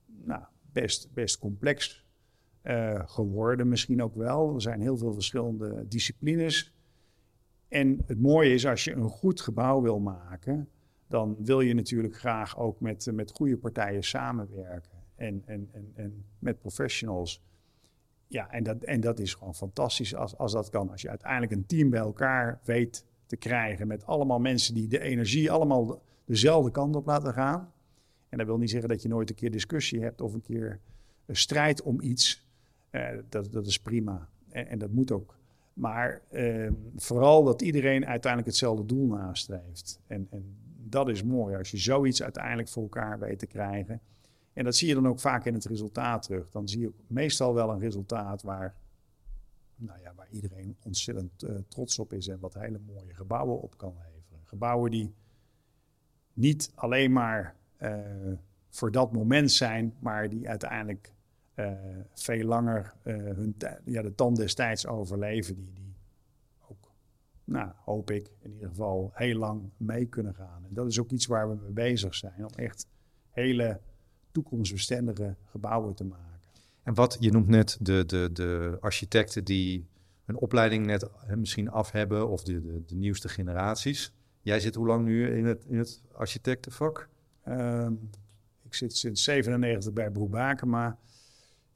[0.07, 2.07] nou, best, best complex.
[2.65, 4.55] Uh, geworden misschien ook wel.
[4.55, 6.75] Er zijn heel veel verschillende disciplines.
[7.69, 10.69] En het mooie is, als je een goed gebouw wil maken,
[11.09, 14.91] dan wil je natuurlijk graag ook met, met goede partijen samenwerken.
[15.15, 17.43] En, en, en, en met professionals.
[18.27, 20.91] Ja, en dat, en dat is gewoon fantastisch als, als dat kan.
[20.91, 25.01] Als je uiteindelijk een team bij elkaar weet te krijgen met allemaal mensen die de
[25.01, 27.73] energie allemaal dezelfde kant op laten gaan.
[28.29, 30.81] En dat wil niet zeggen dat je nooit een keer discussie hebt of een keer
[31.27, 32.47] een strijd om iets.
[32.93, 34.29] Uh, dat, dat is prima.
[34.49, 35.39] En, en, dat moet ook.
[35.73, 40.01] Maar uh, vooral dat iedereen uiteindelijk hetzelfde doel nastreeft.
[40.07, 44.01] En, en dat is mooi als je zoiets uiteindelijk voor elkaar weet te krijgen.
[44.53, 46.51] En dat zie je dan ook vaak in het resultaat terug.
[46.51, 48.75] Dan zie je meestal wel een resultaat waar,
[49.77, 53.77] nou ja, waar iedereen ontzettend uh, trots op is en wat hele mooie gebouwen op
[53.77, 54.41] kan leveren.
[54.45, 55.15] Gebouwen die
[56.33, 57.99] niet alleen maar uh,
[58.69, 61.13] voor dat moment zijn, maar die uiteindelijk
[62.15, 65.55] veel langer uh, hun ja, de tand destijds overleven.
[65.55, 65.95] Die, die
[66.69, 66.91] ook,
[67.45, 70.65] nou, hoop ik, in ieder geval heel lang mee kunnen gaan.
[70.65, 72.47] En dat is ook iets waar we mee bezig zijn.
[72.47, 72.87] Om echt
[73.31, 73.81] hele
[74.31, 76.41] toekomstbestendige gebouwen te maken.
[76.83, 79.87] En wat, je noemt net de, de, de architecten die
[80.27, 84.13] een opleiding net misschien af hebben, of de, de, de nieuwste generaties.
[84.41, 87.09] Jij zit hoe lang nu in het, in het architectenvak?
[87.49, 88.11] Um,
[88.63, 90.99] ik zit sinds 97 bij Broek Bakema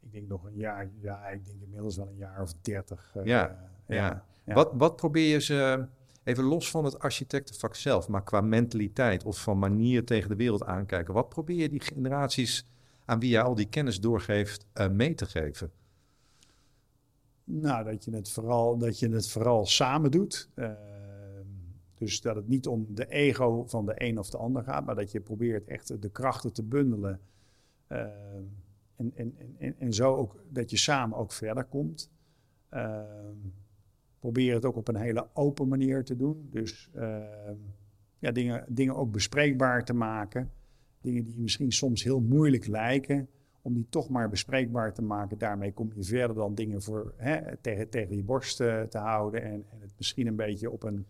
[0.07, 3.13] ik denk nog een jaar, ja, ik denk inmiddels wel een jaar of dertig.
[3.17, 4.53] Uh, ja, ja, ja.
[4.53, 5.85] Wat, wat probeer je ze,
[6.23, 10.63] even los van het architectenvak zelf, maar qua mentaliteit of van manier tegen de wereld
[10.63, 12.65] aankijken, wat probeer je die generaties
[13.05, 15.71] aan wie je al die kennis doorgeeft uh, mee te geven?
[17.43, 20.49] Nou, dat je het vooral, dat je het vooral samen doet.
[20.55, 20.71] Uh,
[21.93, 24.95] dus dat het niet om de ego van de een of de ander gaat, maar
[24.95, 27.19] dat je probeert echt de krachten te bundelen.
[27.89, 28.05] Uh,
[28.97, 32.11] en, en, en, en zo ook dat je samen ook verder komt.
[32.73, 33.01] Uh,
[34.19, 36.47] probeer het ook op een hele open manier te doen.
[36.51, 37.17] Dus uh,
[38.19, 40.51] ja, dingen, dingen ook bespreekbaar te maken.
[41.01, 43.29] Dingen die misschien soms heel moeilijk lijken,
[43.61, 45.37] om die toch maar bespreekbaar te maken.
[45.37, 49.43] Daarmee kom je verder dan dingen voor, hè, tegen, tegen je borst uh, te houden
[49.43, 51.05] en, en het misschien een beetje op een,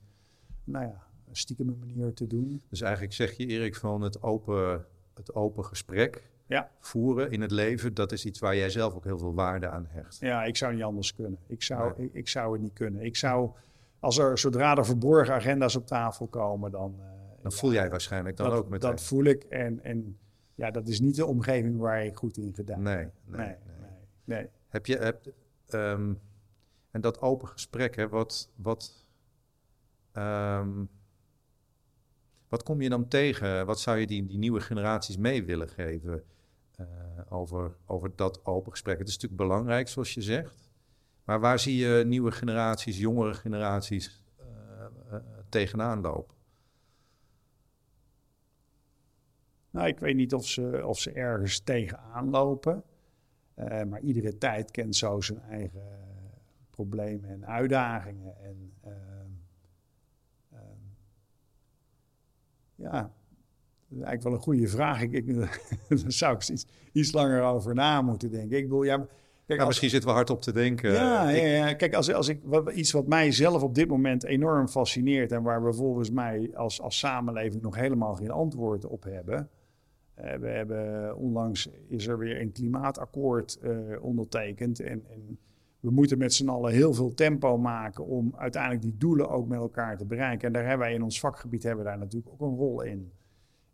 [0.64, 2.62] nou ja, stiekeme manier te doen.
[2.70, 6.70] Dus eigenlijk zeg je, Erik, van het open, het open gesprek ja.
[6.80, 9.86] voeren in het leven, dat is iets waar jij zelf ook heel veel waarde aan
[9.90, 10.18] hecht.
[10.20, 11.40] Ja, ik zou niet anders kunnen.
[11.48, 13.02] Ik zou, ik, ik, zou het niet kunnen.
[13.02, 13.52] Ik zou,
[14.00, 16.96] als er zodra er verborgen agenda's op tafel komen, dan.
[17.00, 17.06] Uh,
[17.42, 19.44] dan voel jij waarschijnlijk dan dat, ook met Dat voel ik.
[19.44, 20.18] En, en
[20.56, 23.56] ja, dat is niet de omgeving waar ik goed in gedaan nee, nee, nee, nee,
[24.24, 24.50] nee.
[24.68, 24.98] Heb je.
[24.98, 25.34] Heb,
[25.70, 26.20] um,
[26.92, 28.50] en dat open gesprek, hè, wat.
[28.56, 29.06] wat
[30.14, 30.90] um,
[32.48, 33.66] wat kom je dan tegen?
[33.66, 36.24] Wat zou je die, die nieuwe generaties mee willen geven?
[36.78, 36.88] Uh,
[37.30, 38.98] over, over dat open gesprek.
[38.98, 40.70] Het is natuurlijk belangrijk, zoals je zegt.
[41.24, 44.46] Maar waar zie je nieuwe generaties, jongere generaties uh,
[45.12, 46.36] uh, tegenaan lopen?
[49.70, 52.84] Nou, ik weet niet of ze, of ze ergens tegenaan lopen.
[53.54, 55.82] Eh, maar iedere tijd kent zo zijn eigen
[56.70, 58.38] problemen en uitdagingen.
[58.44, 59.30] En ehm,
[60.52, 60.80] ehm,
[62.76, 63.12] ja,
[63.90, 65.02] is eigenlijk wel een goede vraag.
[65.02, 65.60] Ik, ik, daar
[66.08, 68.58] zou ik iets, iets langer over na moeten denken.
[68.58, 69.08] Ik bedoel, ja,
[69.48, 70.92] Kijk, misschien zitten we hard op te denken.
[70.92, 71.74] Ja, ja, ja.
[71.74, 75.44] kijk, als, als ik, wat, iets wat mij zelf op dit moment enorm fascineert en
[75.44, 79.50] waar we volgens mij als, als samenleving nog helemaal geen antwoord op hebben.
[80.20, 85.40] Uh, we hebben onlangs is er weer een klimaatakkoord uh, ondertekend en, en,
[85.80, 89.60] we moeten met z'n allen heel veel tempo maken om uiteindelijk die doelen ook met
[89.60, 90.48] elkaar te bereiken.
[90.48, 93.12] En daar hebben wij in ons vakgebied hebben daar natuurlijk ook een rol in.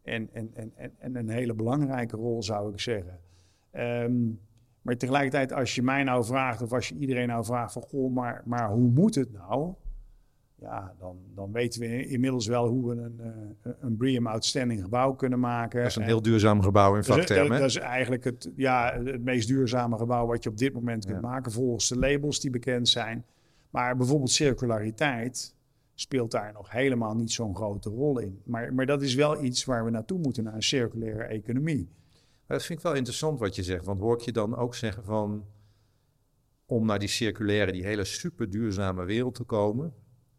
[0.04, 3.20] En, en, en, en, een hele belangrijke rol zou ik zeggen.
[3.74, 4.40] Um,
[4.82, 8.14] maar tegelijkertijd, als je mij nou vraagt, of als je iedereen nou vraagt van goh,
[8.14, 9.74] maar, maar hoe moet het nou?
[10.60, 13.20] Ja, dan, dan weten we inmiddels wel hoe we een,
[13.66, 15.80] uh, een BREEAM Outstanding gebouw kunnen maken.
[15.80, 17.50] Dat is een heel duurzaam gebouw in vaktermen.
[17.50, 21.06] Dat, dat, is eigenlijk het, ja, het meest duurzame gebouw wat je op dit moment
[21.06, 23.26] kunt maken, volgens de labels die bekend zijn.
[23.70, 25.53] Maar bijvoorbeeld circulariteit
[25.94, 28.42] speelt daar nog helemaal niet zo'n grote rol in.
[28.44, 31.90] Maar, maar dat is wel iets waar we naartoe moeten, naar een circulaire economie.
[32.48, 33.86] Dat vind ik wel interessant wat je zegt.
[33.86, 35.46] Want hoor ik je dan ook zeggen van...
[36.66, 39.94] om naar die circulaire, die hele super duurzame wereld te komen...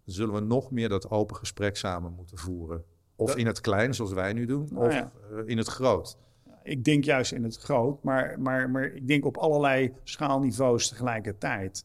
[0.05, 2.85] zullen we nog meer dat open gesprek samen moeten voeren.
[3.17, 5.09] Of in het klein, zoals wij nu doen, nou of eh,
[5.47, 6.19] in het groot.
[6.63, 11.85] Ik denk juist in het groot, maar, maar, maar ik denk op allerlei schaalniveaus tegelijkertijd.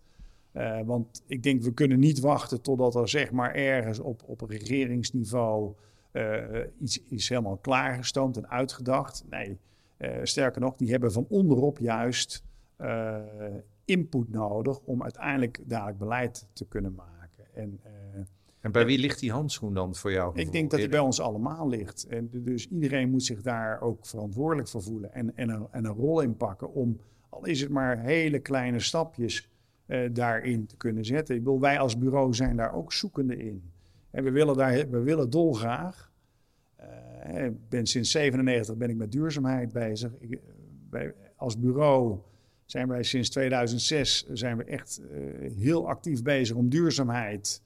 [0.60, 4.42] Uh, want ik denk, we kunnen niet wachten totdat er zeg maar ergens op, op
[4.42, 5.74] regeringsniveau
[6.12, 6.38] uh,
[6.80, 9.24] iets is helemaal klaargestoomd en uitgedacht.
[9.30, 9.58] Nee,
[9.98, 12.44] uh, sterker nog, die hebben van onderop juist
[13.86, 17.46] input nodig om uiteindelijk dadelijk beleid te kunnen maken.
[17.54, 17.80] En,
[18.60, 20.40] en bij wie ligt die handschoen dan voor jou?
[20.40, 22.08] Ik denk dat die bij ons allemaal ligt.
[22.08, 25.94] En dus iedereen moet zich daar ook verantwoordelijk voor voelen en, en, een, en een
[25.94, 29.50] rol in pakken om, al is het maar hele kleine stapjes,
[30.12, 31.36] daarin te kunnen zetten.
[31.36, 33.72] Ik bedoel, wij als bureau zijn daar ook zoekende in.
[34.12, 36.10] En we willen, daar, we willen dolgraag
[36.82, 40.12] uh, ik ben sinds 97 ben ik met duurzaamheid bezig.
[40.20, 40.40] Ik,
[40.90, 42.20] wij, als bureau
[42.66, 45.02] zijn wij sinds 2006 zijn we echt
[45.58, 47.62] heel actief bezig om duurzaamheid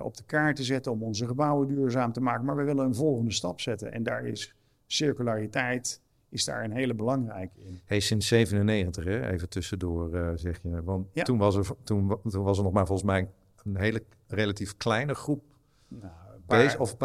[0.00, 2.44] op de kaart te zetten, om onze gebouwen duurzaam te maken.
[2.44, 4.54] Maar we willen een volgende stap zetten en daar is
[4.86, 6.00] circulariteit
[6.34, 7.80] is daar een hele belangrijke in.
[7.84, 9.30] Hey, sinds 97, hè?
[9.30, 10.82] even tussendoor zeg je.
[10.82, 11.22] Want ja.
[11.22, 13.28] toen, was er, toen, toen was er nog maar volgens mij
[13.62, 15.42] een hele relatief kleine groep
[15.88, 16.12] nou,
[16.46, 16.96] paar, of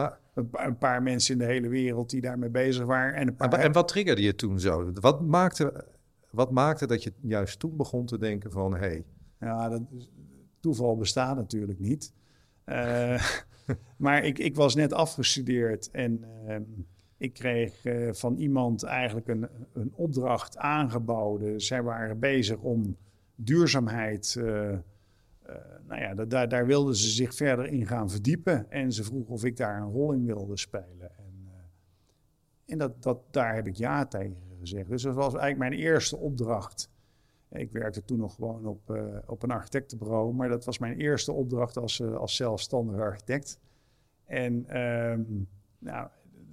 [0.51, 3.13] een paar mensen in de hele wereld die daarmee bezig waren.
[3.13, 3.53] En, een paar...
[3.53, 4.91] en wat triggerde je toen zo?
[4.93, 5.85] Wat maakte,
[6.29, 8.75] wat maakte dat je juist toen begon te denken van...
[8.75, 9.03] Hey.
[9.39, 9.81] Ja, dat,
[10.59, 12.13] toeval bestaat natuurlijk niet.
[12.65, 13.23] Uh,
[13.97, 16.55] maar ik, ik was net afgestudeerd en uh,
[17.19, 21.61] ik kreeg uh, van iemand eigenlijk een, een opdracht aangeboden.
[21.61, 22.97] Zij waren bezig om
[23.35, 24.77] duurzaamheid uh,
[25.87, 28.71] nou ja, daar, daar wilden ze zich verder in gaan verdiepen.
[28.71, 31.17] En ze vroeg of ik daar een rol in wilde spelen.
[31.17, 31.49] En,
[32.65, 34.89] en dat, dat, daar heb ik ja tegen gezegd.
[34.89, 36.89] Dus dat was eigenlijk mijn eerste opdracht.
[37.51, 41.77] Ik werkte toen nog gewoon op, op een architectenbureau, maar dat was mijn eerste opdracht
[41.77, 43.59] als, als zelfstandige architect.
[44.25, 45.21] En ehm,
[45.79, 46.07] nou,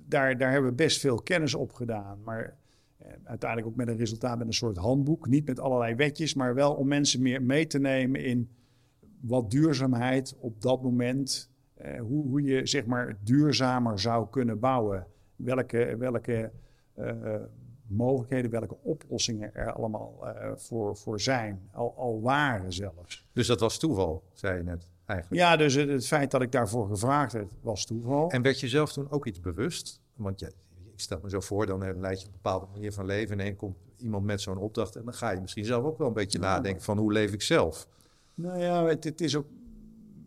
[0.08, 2.22] daar, daar hebben we best veel kennis op gedaan.
[2.24, 2.56] Maar
[3.24, 5.28] uiteindelijk ook met een resultaat met een soort handboek.
[5.28, 8.50] Niet met allerlei wetjes, maar wel om mensen meer mee te nemen in
[9.20, 15.06] wat duurzaamheid op dat moment, eh, hoe, hoe je zeg maar duurzamer zou kunnen bouwen.
[15.36, 16.50] Welke, welke
[16.98, 17.34] uh,
[17.86, 20.24] mogelijkheden, welke oplossingen er allemaal
[20.56, 23.26] voor, voor zijn, al, al waren zelfs.
[23.32, 25.42] Dus dat was toeval, zei je net eigenlijk?
[25.42, 28.30] Ja, dus het, het feit dat ik daarvoor gevraagd werd, was toeval.
[28.30, 30.00] En werd je zelf toen ook iets bewust?
[30.14, 30.46] Want je,
[30.92, 33.56] ik stel me zo voor, dan leid je een bepaalde manier van leven en dan
[33.56, 36.38] komt iemand met zo'n opdracht en dan ga je misschien zelf ook wel een beetje
[36.38, 37.88] nadenken van hoe leef ik zelf?
[38.34, 39.46] Nou ja, het, het is ook.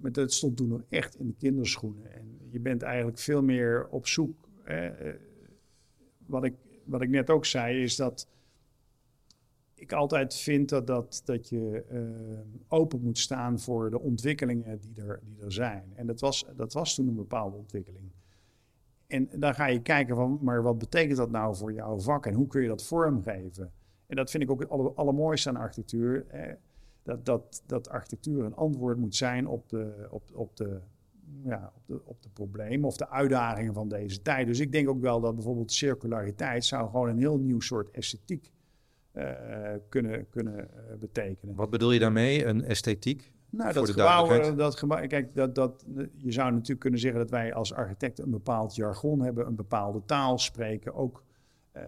[0.01, 2.13] Het stond toen nog echt in de kinderschoenen.
[2.13, 4.47] En je bent eigenlijk veel meer op zoek.
[4.63, 4.87] Hè.
[4.87, 5.13] Eh,
[6.25, 6.53] wat, ik,
[6.85, 8.27] wat ik net ook zei, is dat
[9.79, 14.93] ik altijd vind dat, dat, dat je uh, open moet staan voor de ontwikkelingen die
[14.95, 15.91] er, die er zijn.
[15.95, 18.11] En dat was, dat was toen een bepaalde ontwikkeling.
[19.07, 22.33] En dan ga je kijken van, maar wat betekent dat nou voor jouw vak en
[22.33, 23.71] hoe kun je dat vormgeven?
[24.07, 26.25] En dat vind ik ook het aller, allermooiste aan architectuur
[27.03, 30.79] dat, dat, dat architectuur een antwoord moet zijn op de, op, op de,
[31.43, 34.47] ja, op de, op de problemen of de uitdagingen van deze tijd.
[34.47, 38.51] Dus ik denk ook wel dat bijvoorbeeld circulariteit zou gewoon een heel nieuw soort esthetiek
[39.89, 41.55] kunnen, kunnen uh, betekenen.
[41.55, 43.31] Wat bedoel je daarmee, een esthetiek?
[43.49, 47.53] Nou, dat gebouw, dat gebouw, kijk, dat, dat, je zou natuurlijk kunnen zeggen dat wij
[47.53, 51.23] als architecten een bepaald jargon hebben, een bepaalde taal spreken, ook
[51.75, 51.83] uh,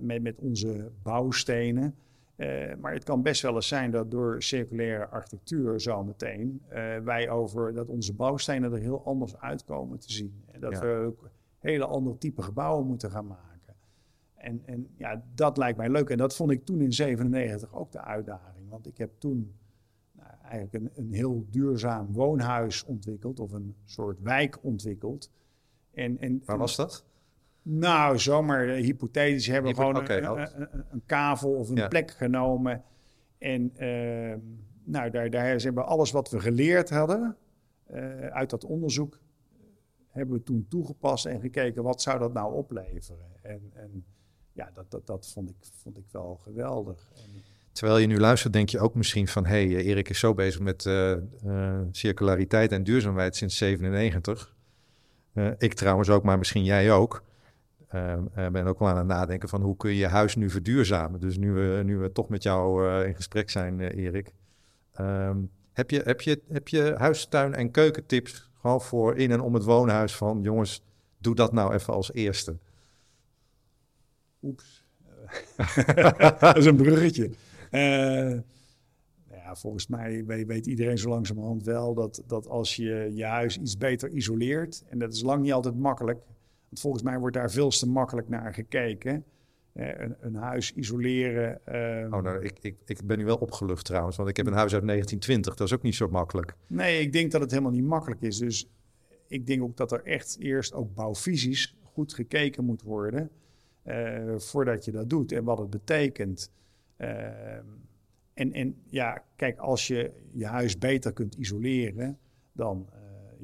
[0.00, 1.94] met, met onze bouwstenen.
[2.36, 7.30] Uh, maar het kan best wel eens zijn dat door circulaire architectuur zometeen uh, wij
[7.30, 10.44] over dat onze bouwstenen er heel anders uitkomen te zien.
[10.50, 10.80] En dat ja.
[10.80, 13.51] we ook hele andere type gebouwen moeten gaan maken.
[14.42, 16.10] En, en ja, dat lijkt mij leuk.
[16.10, 18.68] En dat vond ik toen in 97 ook de uitdaging.
[18.68, 19.54] Want ik heb toen
[20.12, 25.30] nou, eigenlijk een, een heel duurzaam woonhuis ontwikkeld, of een soort wijk ontwikkeld.
[25.94, 27.04] En, en, Waar was dat?
[27.62, 32.82] Nou, zomaar hypothetisch hebben we gewoon een, een, een, kavel of een plek genomen.
[33.38, 34.34] En uh,
[34.84, 37.36] nou, daar, daar hebben we alles wat we geleerd hadden
[37.90, 39.20] uh, uit dat onderzoek,
[40.08, 43.30] hebben we toen toegepast en gekeken wat zou dat nou opleveren.
[43.42, 44.04] En, en
[44.52, 47.08] ja, dat, dat, dat vond, ik, vond ik wel geweldig.
[47.14, 49.46] En, Terwijl je nu luistert, denk je ook misschien van...
[49.46, 51.16] hé, hey, Erik is zo bezig met uh,
[51.90, 54.54] circulariteit en duurzaamheid sinds 97.
[55.58, 57.22] ik trouwens ook, maar misschien jij ook.
[58.34, 61.20] Ben ook wel aan het nadenken van hoe kun je je huis nu verduurzamen.
[61.20, 64.32] Dus nu we, nu we toch met jou in gesprek zijn, Erik.
[65.00, 69.54] Um, heb, je, heb, je, heb je huistuin- en keukentips gewoon voor in en om
[69.54, 70.42] het woonhuis van...
[70.42, 70.82] jongens,
[71.18, 72.56] doe dat nou even als eerste.
[74.42, 74.84] Oeps.
[76.40, 77.30] dat is een bruggetje.
[79.30, 83.76] ja, volgens mij weet, iedereen zo langzamerhand wel dat, dat als je je huis iets
[83.76, 84.84] beter isoleert...
[84.88, 86.18] en dat is lang niet altijd makkelijk
[86.72, 89.24] volgens mij wordt daar veel te makkelijk naar gekeken.
[89.74, 91.60] een, een, huis isoleren.
[91.68, 92.14] Uh...
[92.14, 94.72] Oh, nou, ik, ik, ik ben nu wel opgelucht trouwens, want ik heb een huis
[94.72, 95.54] uit 1920.
[95.54, 96.54] Dat is ook niet zo makkelijk.
[96.66, 98.38] Nee, ik denk dat het helemaal niet makkelijk is.
[98.38, 98.68] Dus
[99.26, 103.30] ik denk ook dat er echt eerst ook bouwfysisch goed gekeken moet worden.
[103.84, 106.50] Uh, voordat je dat doet en wat het betekent.
[106.98, 107.56] Uh,
[108.34, 112.18] en, en ja, kijk, als je je huis beter kunt isoleren,
[112.52, 112.88] dan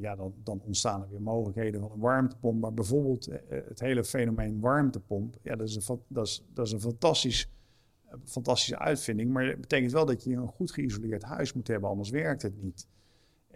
[0.01, 2.61] ja, dan, dan ontstaan er weer mogelijkheden van een warmtepomp.
[2.61, 6.67] Maar bijvoorbeeld eh, eh, het hele fenomeen warmtepomp, ja, dat is een, dat is, dat
[6.67, 7.49] is een fantastisch,
[8.05, 9.33] eh, fantastische uitvinding.
[9.33, 12.63] Maar het betekent wel dat je een goed geïsoleerd huis moet hebben, anders werkt het
[12.63, 12.89] niet.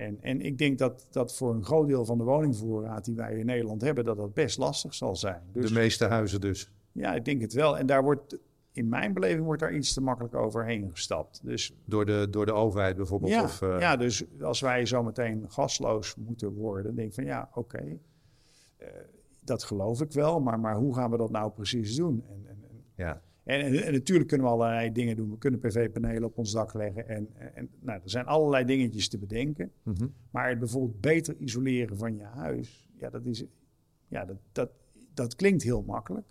[0.02, 3.34] En, en ik denk dat, dat voor een groot deel van de woningvoorraad die wij
[3.34, 5.42] in Nederland hebben, dat dat best lastig zal zijn.
[5.52, 6.70] Dus, de meeste huizen dus?
[6.92, 7.78] Ja, ik denk het wel.
[7.78, 8.38] En daar wordt
[8.72, 11.40] in mijn beleving wordt daar iets te makkelijk overheen gestapt.
[11.44, 13.32] Dus, door, de, door de overheid bijvoorbeeld?
[13.32, 13.76] Ja, of, uh...
[13.78, 18.00] ja, dus als wij zometeen gasloos moeten worden, denk ik van ja, oké, okay,
[18.78, 18.88] uh,
[19.44, 22.24] dat geloof ik wel, maar, maar hoe gaan we dat nou precies doen?
[22.28, 23.22] En, en, ja.
[23.44, 25.30] En, en, natuurlijk kunnen we allerlei dingen doen.
[25.30, 27.08] We kunnen PV-panelen op ons dak leggen.
[27.08, 29.72] En, en nou, er zijn allerlei dingetjes te bedenken.
[29.82, 30.14] Mm -hmm.
[30.30, 33.44] Maar het bijvoorbeeld beter isoleren van je huis, ja, dat, is,
[34.08, 34.70] ja, dat, dat,
[35.14, 36.26] dat klinkt heel makkelijk.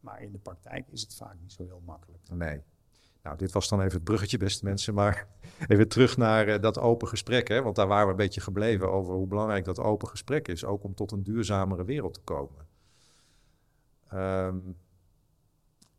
[0.00, 2.22] Maar in de praktijk is het vaak niet zo heel makkelijk.
[2.32, 2.60] Nee.
[3.22, 4.94] Nou, dit was dan even het bruggetje, beste mensen.
[4.94, 5.28] Maar
[5.68, 7.48] even terug naar uh, dat open gesprek.
[7.48, 7.62] Hè?
[7.62, 10.64] Want daar waren we een beetje gebleven over hoe belangrijk dat open gesprek is.
[10.64, 12.66] Ook om tot een duurzamere wereld te komen.
[14.12, 14.76] Um,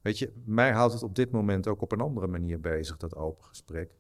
[0.02, 3.16] weet je, mij houdt het op dit moment ook op een andere manier bezig, dat
[3.16, 3.96] open gesprek.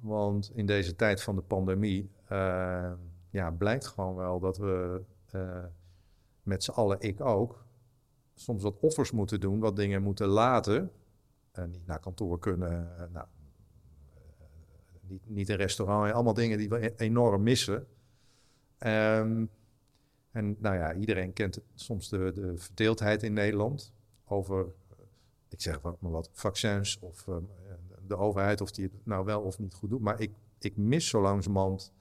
[0.00, 2.92] Want in deze tijd van de pandemie uh,
[3.30, 5.02] ja, blijkt gewoon wel dat we
[5.34, 5.64] uh,
[6.42, 7.64] met z'n allen, ik ook,
[8.34, 10.90] soms wat offers moeten doen, wat dingen moeten laten.
[11.58, 13.26] Uh, niet naar kantoor kunnen, nou,
[15.00, 17.86] niet, niet een restaurant, allemaal dingen die we e-, enorm missen.
[18.78, 19.50] Um,
[20.30, 23.92] en nou ja, iedereen kent soms de, de verdeeldheid in Nederland
[24.24, 24.66] over,
[25.52, 27.48] ik zeg maar wat, vaccins of um,
[28.06, 30.00] de overheid of die het nou wel of niet goed doet.
[30.00, 31.92] Maar ik, ik mis zo langzamerhand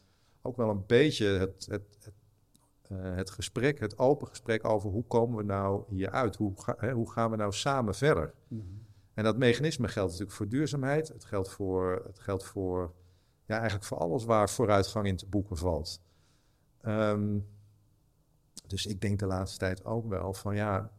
[0.42, 2.14] ook wel een beetje het, het, het
[2.92, 6.36] uh, het gesprek, het open gesprek over hoe komen we nou hieruit?
[6.36, 8.34] Hoe, ga, hè, hoe gaan we nou samen verder?
[8.48, 8.86] Mm -hmm.
[9.14, 11.08] En dat mechanisme geldt natuurlijk voor duurzaamheid.
[11.08, 12.94] Het geldt voor, het geldt voor
[13.46, 16.02] ja, eigenlijk voor alles waar vooruitgang in te boeken valt.
[16.86, 17.48] Um,
[18.68, 20.92] dus ik denk de laatste tijd ook wel van ja,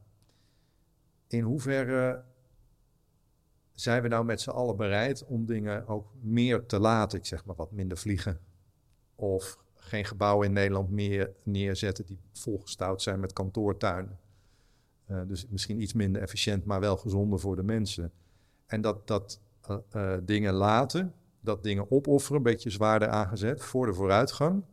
[1.26, 2.24] in hoeverre
[3.74, 7.18] zijn we nou met z'n allen bereid om dingen ook meer te laten?
[7.18, 8.38] Ik zeg maar wat minder vliegen.
[9.14, 14.18] Of geen gebouwen in Nederland meer neerzetten die volgestouwd zijn met kantoortuinen.
[15.06, 18.12] Uh, dus misschien iets minder efficiënt, maar wel gezonder voor de mensen.
[18.66, 23.86] En dat, dat uh, uh, dingen laten, dat dingen opofferen, een beetje zwaarder aangezet voor
[23.86, 24.64] de vooruitgang.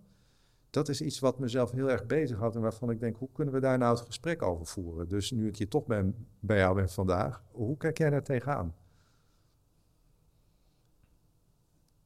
[0.70, 3.60] Dat is iets wat mezelf heel erg bezighoudt en waarvan ik denk, hoe kunnen we
[3.60, 5.08] daar nou het gesprek over voeren?
[5.08, 8.76] Dus nu ik hier toch ben, bij jou ben vandaag, hoe kijk jij daar tegenaan?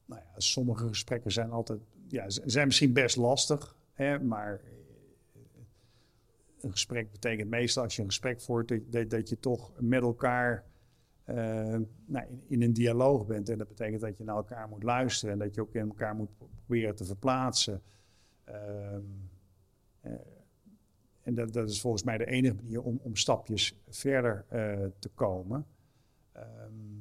[0.05, 5.41] Nou ja, sommige gesprekken zijn altijd ja, zijn misschien best lastig, hè, maar eh,
[6.59, 8.73] een gesprek betekent meestal als je een gesprek voert
[9.09, 10.65] dat, je toch met elkaar
[11.29, 11.35] uh,
[12.05, 13.49] nou, in, een dialoog bent.
[13.49, 16.15] En dat betekent dat je naar elkaar moet luisteren en dat je ook in elkaar
[16.15, 17.81] moet proberen te verplaatsen.
[18.49, 18.55] Uh,
[20.05, 20.11] uh,
[21.21, 24.45] en dat, dat, is volgens mij de enige manier om, om stapjes verder
[24.99, 25.65] te komen.
[26.35, 26.92] Um,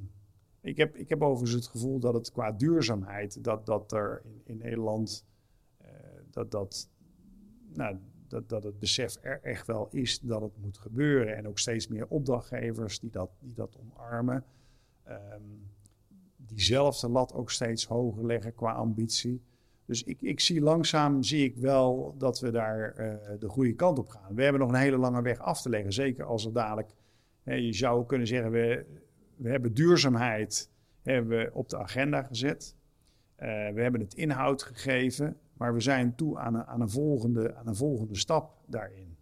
[0.63, 4.41] Ik heb, ik heb overigens het gevoel dat het qua duurzaamheid, dat, dat er in,
[4.43, 5.25] in Nederland,
[5.81, 5.87] uh,
[6.31, 6.89] dat, dat,
[7.73, 7.97] nou,
[8.27, 11.35] dat, dat het besef er echt wel is dat het moet gebeuren.
[11.35, 14.43] En ook steeds meer opdrachtgevers die dat, die dat omarmen.
[15.07, 15.71] Um,
[16.37, 19.41] diezelfde lat ook steeds hoger leggen qua ambitie.
[19.85, 23.99] Dus ik, ik zie langzaam zie ik wel dat we daar uh, de goede kant
[23.99, 24.35] op gaan.
[24.35, 25.93] We hebben nog een hele lange weg af te leggen.
[25.93, 26.93] Zeker als er dadelijk,
[27.41, 28.85] hè, je zou kunnen zeggen, we,
[29.35, 30.69] we hebben duurzaamheid
[31.01, 32.75] hebben we op de agenda gezet.
[33.39, 37.55] Uh, we hebben het inhoud gegeven, maar we zijn toe aan een, aan een, volgende,
[37.55, 39.17] aan een volgende stap daarin.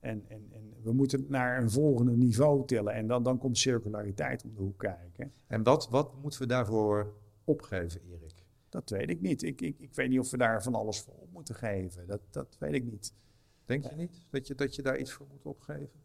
[0.00, 2.92] En, en, en we moeten naar een volgende niveau tillen.
[2.94, 5.32] En dan, dan komt circulariteit om de hoek kijken.
[5.46, 8.44] En wat, wat moeten we daarvoor opgeven, Erik?
[8.68, 9.42] Dat weet ik niet.
[9.42, 12.06] Ik, ik, ik weet niet of we daar van alles voor op moeten geven.
[12.06, 13.14] Dat, dat weet ik niet.
[13.64, 16.03] Denk je niet dat je, dat je daar iets voor moet opgeven?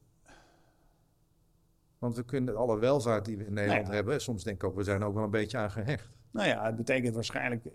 [1.99, 3.97] Want we kunnen alle welvaart die we in Nederland nou ja.
[3.97, 6.09] hebben, soms denk ik ook, we zijn ook wel een beetje aan gehecht.
[6.31, 7.65] Nou ja, het betekent waarschijnlijk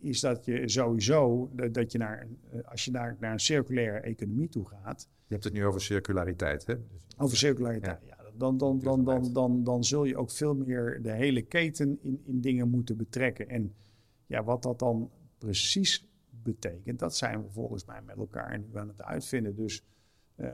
[0.00, 2.26] is dat je sowieso, dat je naar,
[2.64, 5.08] als je naar, naar een circulaire economie toe gaat.
[5.26, 6.74] Je hebt het nu over circulariteit, hè?
[6.74, 8.14] Dus, over circulariteit, ja.
[8.18, 8.30] ja.
[8.36, 12.22] Dan, dan, dan, dan, dan, dan zul je ook veel meer de hele keten in,
[12.24, 13.48] in dingen moeten betrekken.
[13.48, 13.74] En
[14.26, 18.88] ja, wat dat dan precies betekent, dat zijn we volgens mij met elkaar nu aan
[18.88, 19.54] het uitvinden.
[19.54, 19.84] Dus
[20.36, 20.48] uh,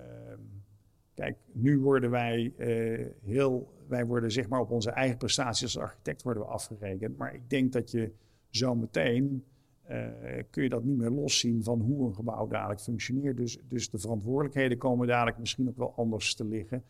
[1.15, 5.79] kijk, nu worden wij uh, heel, wij worden zeg maar op onze eigen prestaties als
[5.79, 7.17] architect worden we afgerekend.
[7.17, 8.13] Maar ik denk dat je
[8.49, 9.45] zo meteen
[9.91, 10.09] uh,
[10.51, 13.37] kun je dat niet meer loszien van hoe een gebouw dadelijk functioneert.
[13.37, 16.83] Dus, dus de verantwoordelijkheden komen dadelijk misschien ook wel anders te liggen.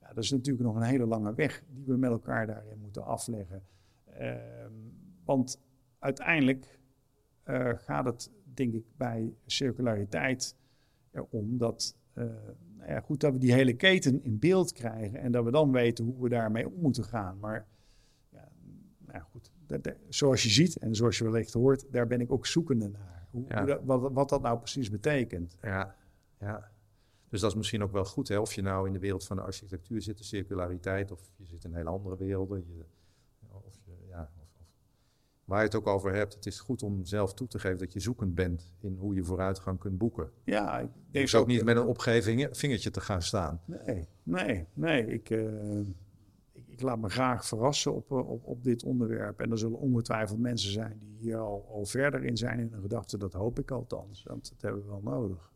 [0.00, 3.04] Ja, dat is natuurlijk nog een hele lange weg die we met elkaar daarin moeten
[3.04, 3.62] afleggen.
[4.20, 4.34] Uh,
[5.24, 5.60] want
[5.98, 6.78] uiteindelijk
[7.46, 10.56] uh, gaat het, denk ik, bij circulariteit
[11.10, 11.96] erom dat,
[12.80, 15.72] nou ja, goed, dat we die hele keten in beeld krijgen en dat we dan
[15.72, 17.38] weten hoe we daarmee om moeten gaan.
[17.38, 17.66] Maar
[18.28, 18.48] ja,
[18.98, 22.32] nou goed, dat, dat, zoals je ziet en zoals je wellicht hoort, daar ben ik
[22.32, 23.28] ook zoekende naar.
[23.30, 23.58] Hoe, ja.
[23.58, 25.56] hoe dat, wat, wat, dat nou precies betekent.
[25.62, 25.96] Ja,
[26.38, 26.70] ja.
[27.28, 28.38] Dus dat is misschien ook wel goed, hè?
[28.38, 31.64] of je nou in de wereld van de architectuur zit, de circulariteit, of je zit
[31.64, 32.64] in hele andere werelden.
[32.66, 32.84] Je,
[35.50, 37.92] waar je het ook over hebt, het is goed om zelf toe te geven dat
[37.92, 40.30] je zoekend bent in hoe je vooruitgang kunt boeken.
[40.44, 43.60] Ja, ik denk dus ook niet met een opgeven vingertje te gaan staan.
[43.64, 45.06] Nee, nee, nee.
[45.06, 45.78] Ik, uh,
[46.52, 49.40] ik, ik, laat me graag verrassen op, op, op dit onderwerp.
[49.40, 52.82] En er zullen ongetwijfeld mensen zijn die hier al, al verder in zijn in hun
[52.82, 53.18] gedachten.
[53.18, 55.52] Dat hoop ik althans, want dat hebben we wel nodig.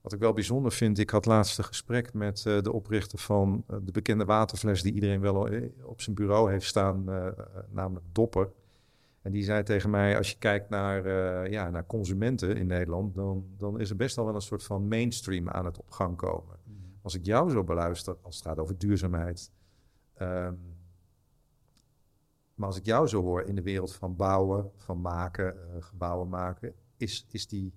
[0.00, 3.64] Wat ik wel bijzonder vind, ik had laatst een gesprek met uh, de oprichter van
[3.70, 5.48] uh, de bekende waterfles die iedereen wel
[5.82, 7.04] op zijn bureau heeft staan,
[7.70, 8.50] namelijk Dopper.
[9.28, 13.14] En die zei tegen mij, als je kijkt naar, uh, ja, naar consumenten in Nederland,
[13.14, 16.16] dan, dan is er best al wel een soort van mainstream aan het op gang
[16.16, 16.56] komen.
[16.64, 16.74] Mm.
[17.02, 19.50] Als ik jou zo beluister, als het gaat over duurzaamheid,
[20.22, 20.76] um,
[22.54, 26.28] maar als ik jou zo hoor in de wereld van bouwen, van maken, uh, gebouwen
[26.28, 27.72] maken, is, is die,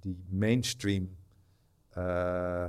[0.00, 1.16] die mainstream
[1.98, 2.68] uh,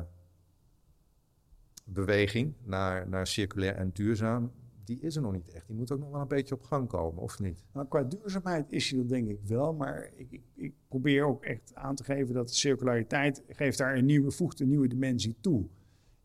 [1.86, 4.52] beweging naar, naar circulair en duurzaam,
[4.84, 5.68] die is er nog niet echt.
[5.68, 7.64] Die moet ook nog wel een beetje op gang komen, of niet?
[7.74, 9.74] Nou, qua duurzaamheid is die dat denk ik wel.
[9.74, 13.96] Maar ik, ik, ik, probeer ook echt aan te geven dat de circulariteit geeft daar
[13.96, 15.66] een nieuwe, voegt een nieuwe dimensie toe.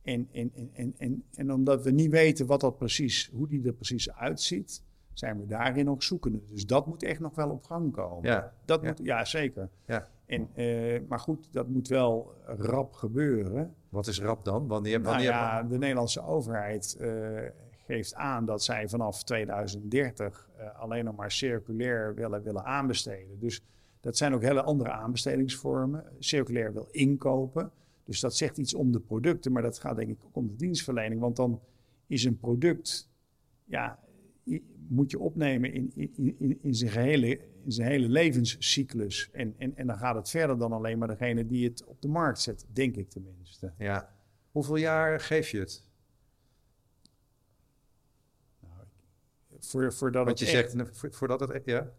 [0.03, 3.67] En, en, en, en, en, en omdat we niet weten wat dat precies, hoe die
[3.67, 4.83] er precies uitziet,
[5.13, 6.41] zijn we daarin nog zoekende.
[6.45, 8.31] Dus dat moet echt nog wel op gang komen.
[8.31, 8.89] Ja, dat ja.
[8.89, 9.69] Moet, ja zeker.
[9.87, 10.09] Ja.
[10.27, 13.75] En, uh, maar goed, dat moet wel rap gebeuren.
[13.89, 14.67] Wat is rap dan?
[14.67, 15.31] Wanneer, nou wanneer...
[15.31, 17.41] ja, de Nederlandse overheid uh,
[17.87, 23.39] geeft aan dat zij vanaf 2030 uh, alleen nog maar circulair willen, willen aanbesteden.
[23.39, 23.63] Dus
[24.01, 26.05] dat zijn ook hele andere aanbestedingsvormen.
[26.19, 27.71] Circulair wil inkopen.
[28.05, 30.57] Dus dat zegt iets om de producten, maar dat gaat denk ik ook om de
[30.57, 31.21] dienstverlening.
[31.21, 31.61] Want dan
[32.07, 33.11] is een product,
[33.65, 33.99] ja,
[34.89, 39.29] moet je opnemen in, in, in, in, zijn, gehele, in zijn hele levenscyclus.
[39.33, 42.09] En, en, en dan gaat het verder dan alleen maar degene die het op de
[42.09, 43.73] markt zet, denk ik tenminste.
[43.79, 44.15] Ja.
[44.51, 45.86] Hoeveel jaar geef je het?
[49.61, 51.93] Voor, voordat je het zegt, echt, voor, voordat het ja?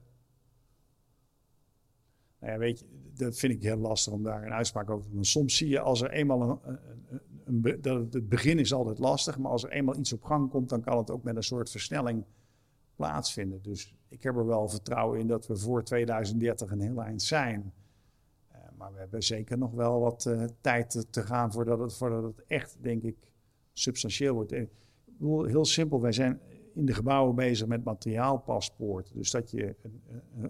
[2.39, 5.13] Nou ja, weet je, dat vind ik heel lastig om daar een uitspraak over te
[5.13, 5.25] doen.
[5.25, 6.79] Soms zie je als er eenmaal een, een,
[7.45, 10.49] een, een, dat het begin is altijd lastig, maar als er eenmaal iets op gang
[10.49, 12.25] komt, dan kan het ook met een soort versnelling
[12.95, 13.61] plaatsvinden.
[13.61, 17.73] Dus ik heb er wel vertrouwen in dat we voor 2030 een heel eind zijn.
[18.51, 22.23] Uh, maar we hebben zeker nog wel wat uh, tijd te gaan voordat het, voordat
[22.23, 23.17] het echt, denk ik,
[23.73, 24.51] substantieel wordt.
[24.51, 24.69] Ik
[25.05, 26.41] bedoel, heel simpel, wij zijn
[26.77, 29.11] in de gebouwen bezig met materiaalpaspoort.
[29.13, 30.01] Dus dat je een,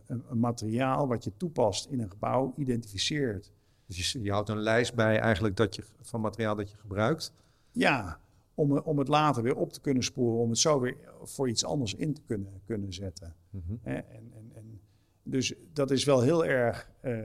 [0.05, 3.51] een, een, materiaal wat je toepast in een gebouw identificeert.
[3.85, 7.33] Dus je, je, houdt een lijst bij eigenlijk dat je, van materiaal dat je gebruikt?
[7.71, 8.19] Ja,
[8.53, 11.65] om, om het later weer op te kunnen sporen, om het zo weer voor iets
[11.65, 13.35] anders in te kunnen, kunnen zetten.
[13.49, 13.73] Mhm.
[13.81, 14.81] En, en, en,
[15.23, 17.23] dus dat is wel heel erg, eh,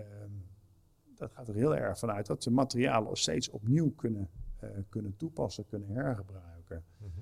[1.14, 4.28] dat gaat er heel erg vanuit dat de materialen steeds opnieuw kunnen,
[4.58, 6.84] eh, kunnen toepassen, kunnen hergebruiken.
[6.98, 7.20] Mhm.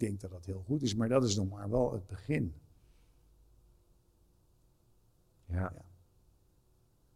[0.00, 2.54] Ik denk dat dat heel goed is, maar dat is nog maar wel het begin.
[5.46, 5.56] Ja.
[5.56, 5.72] Ja.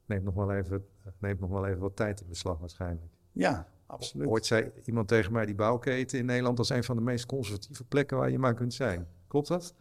[0.07, 0.87] Neemt nog, wel even,
[1.19, 3.13] neemt nog wel even wat tijd in beslag waarschijnlijk.
[3.33, 4.27] Ja, absoluut.
[4.29, 7.85] Ooit zei iemand tegen mij, die bouwketen in Nederland, is een van de meest conservatieve
[7.85, 9.09] plekken waar je maar kunt zijn.
[9.27, 9.75] Klopt dat?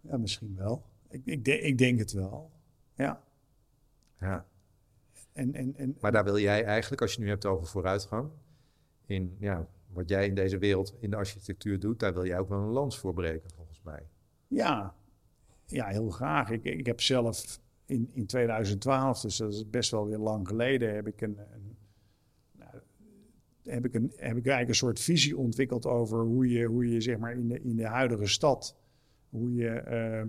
[0.00, 0.84] Ja, misschien wel.
[1.08, 2.50] Ik, ik, de- ik denk het wel.
[2.94, 3.22] Ja.
[4.18, 4.46] Ja.
[5.32, 8.30] En, en, en, Maar daar wil jij eigenlijk, als je nu hebt over vooruitgang,
[9.06, 12.48] in ja, wat jij in deze wereld in de architectuur doet, daar wil jij ook
[12.48, 14.08] wel een lans voor breken, volgens mij.
[14.46, 14.94] Ja,
[15.66, 16.50] ja heel graag.
[16.50, 20.94] Ik, ik heb zelf in, in 2012, dus dat is best wel weer lang geleden,
[20.94, 21.76] heb ik een, een,
[22.52, 22.70] nou,
[23.62, 27.00] heb ik een, heb ik eigenlijk een soort visie ontwikkeld over hoe je, hoe je
[27.00, 28.76] zeg maar in de, in de huidige stad,
[29.28, 30.28] hoe je, ehm,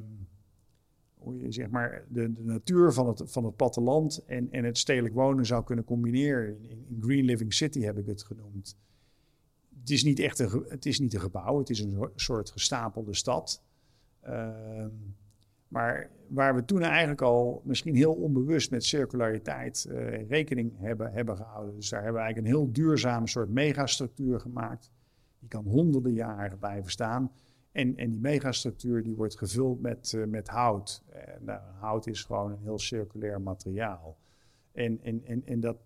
[1.14, 4.78] hoe je zeg maar de, de natuur van het, van het platteland en, en het
[4.78, 6.47] stedelijk wonen zou kunnen combineren.
[6.47, 8.78] In, in, in Green Living City heb ik het genoemd.
[9.82, 12.50] Het is niet echt een, het is niet een gebouw, het is een soort- soort
[12.52, 13.64] gestapelde stad.
[14.22, 14.90] Ehm,
[15.68, 21.36] maar waar we toen eigenlijk al misschien heel onbewust met circulariteit eh, rekening hebben, hebben
[21.36, 21.76] gehouden.
[21.76, 24.92] Dus daar hebben we eigenlijk een heel duurzame soort megastructuur gemaakt.
[25.40, 27.32] Die kan honderden jaren blijven staan.
[27.72, 31.04] En, en die megastructuur die wordt gevuld met, eh, met hout.
[31.10, 34.18] Eh, nou, hout is gewoon een heel circulair materiaal.
[34.72, 35.78] En, en, en, en dat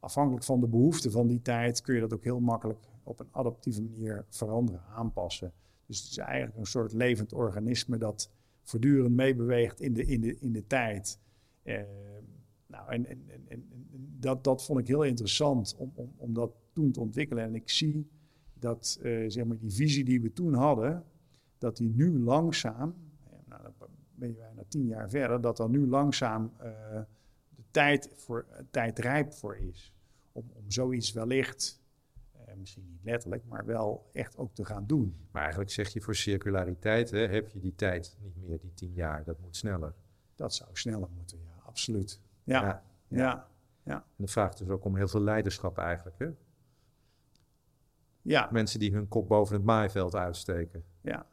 [0.00, 3.28] afhankelijk van de behoeften van die tijd kun je dat ook heel makkelijk op een
[3.30, 5.52] adaptieve manier veranderen, aanpassen.
[5.86, 8.30] Dus het is eigenlijk een soort levend organisme dat
[8.62, 11.18] voortdurend meebeweegt in de, in de, in de tijd.
[11.62, 11.82] Eh,
[12.66, 13.64] nou, en, en, en,
[14.18, 17.44] dat, dat vond ik heel interessant om, om, om dat toen te ontwikkelen.
[17.44, 18.10] En ik zie
[18.54, 21.04] dat eh, zeg maar die visie die we toen hadden,
[21.58, 22.94] dat die nu langzaam,
[23.24, 26.52] eh, nou, dan ben je bijna tien jaar verder, dat er nu langzaam
[27.56, 29.94] de tijd, voor, tijd rijp voor is.
[30.32, 31.79] Om, om zoiets wellicht,
[32.50, 35.16] eh, misschien niet letterlijk, maar wel echt ook te gaan doen.
[35.30, 38.92] Maar eigenlijk zeg je voor circulariteit, hè, heb je die tijd niet meer, die tien
[38.92, 39.94] jaar, dat moet sneller.
[40.34, 42.20] Dat zou sneller moeten, ja, absoluut.
[42.44, 42.82] Ja, ja.
[43.08, 43.48] ja.
[43.82, 43.94] ja.
[43.94, 46.18] En dat vraagt dus ook om heel veel leiderschap eigenlijk.
[46.18, 46.28] Hè?
[48.22, 48.48] ja.
[48.52, 50.84] Mensen die hun kop boven het maaiveld uitsteken.
[51.00, 51.26] Ja,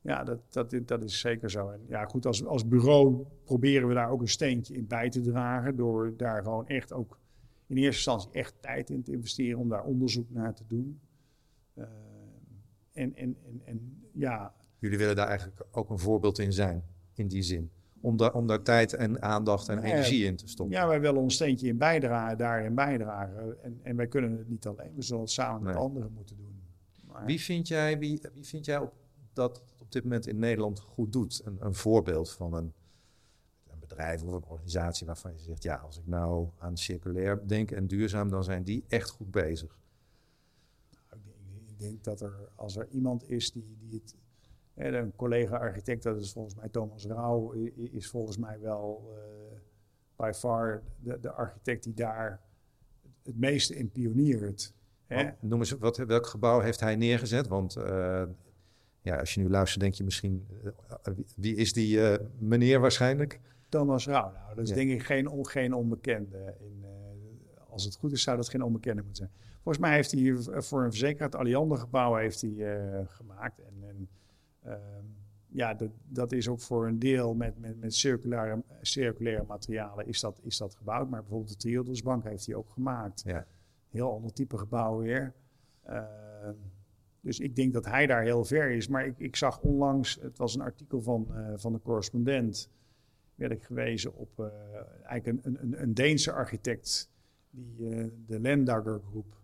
[0.00, 1.70] ja dat, dat, dat is zeker zo.
[1.70, 5.20] En ja, goed, als, als bureau proberen we daar ook een steentje in bij te
[5.20, 5.76] dragen.
[5.76, 7.18] Door daar gewoon echt ook
[7.66, 11.00] in eerste instantie echt tijd in te investeren om daar onderzoek naar te doen.
[11.74, 11.84] Eh,
[12.92, 17.28] en, en, en, en ja, Jullie willen daar eigenlijk ook een voorbeeld in zijn, in
[17.28, 17.70] die zin.
[18.00, 20.76] Om, daar om daar tijd en aandacht en energie in te stoppen.
[20.76, 23.62] ja, wij willen ons steentje in bijdragen, daarin bijdragen.
[23.62, 26.62] En, en wij kunnen het niet alleen, we zullen het samen met anderen moeten doen.
[27.06, 28.92] Maar, Wie vind jij, wie, wie vind jij op,
[29.32, 31.42] dat op dit moment in Nederland goed doet?
[31.44, 32.72] Een, een voorbeeld van een
[33.88, 35.62] bedrijf of een organisatie waarvan je zegt...
[35.62, 38.30] ja, als ik nou aan circulair denk en duurzaam...
[38.30, 39.78] dan zijn die echt goed bezig.
[40.92, 44.14] Ik denk, ik denk dat er, als er iemand is die, die het.
[44.74, 49.58] Een collega-architect, dat is volgens mij Thomas Rauw, is volgens mij wel eh
[50.16, 52.40] by far de, de architect die daar
[53.22, 54.74] het meeste in pioniert.
[55.06, 55.30] Hè?
[55.40, 57.48] Noem eens, wat, welk gebouw heeft hij neergezet?
[57.48, 58.22] Want eh,
[59.00, 60.46] ja, als je nu luistert, denk je misschien...
[61.02, 62.00] eh, wie, is die
[62.38, 63.40] meneer waarschijnlijk?
[63.68, 64.74] Thomas Rauw, nou, dat is Ja.
[64.74, 66.54] denk ik geen, on- geen onbekende.
[66.60, 69.30] In, eh, als het goed is, zou dat geen onbekende moeten zijn.
[69.62, 73.60] Volgens mij heeft hij v- voor een verzekeraar het Alliander gebouw heeft hij, eh, gemaakt.
[73.60, 74.08] En, en
[74.62, 75.04] ehm,
[75.48, 80.20] ja, dat, dat is ook voor een deel met, met, met circulaire, circulaire materialen is
[80.20, 81.08] dat, is dat gebouwd.
[81.10, 83.22] Maar bijvoorbeeld de Triodosbank heeft hij ook gemaakt.
[83.26, 83.46] Ja.
[83.90, 85.34] Heel ander type gebouw weer.
[85.82, 86.54] Ehm,
[87.20, 88.88] dus ik denk dat hij daar heel ver is.
[88.88, 92.70] Maar ik, ik zag onlangs, het was een artikel van, eh, van de correspondent,
[93.36, 94.46] werd ik gewezen op eh,
[95.04, 97.10] eigenlijk een, een, een Deense architect,
[97.50, 99.34] die, eh, de Lendager Groep.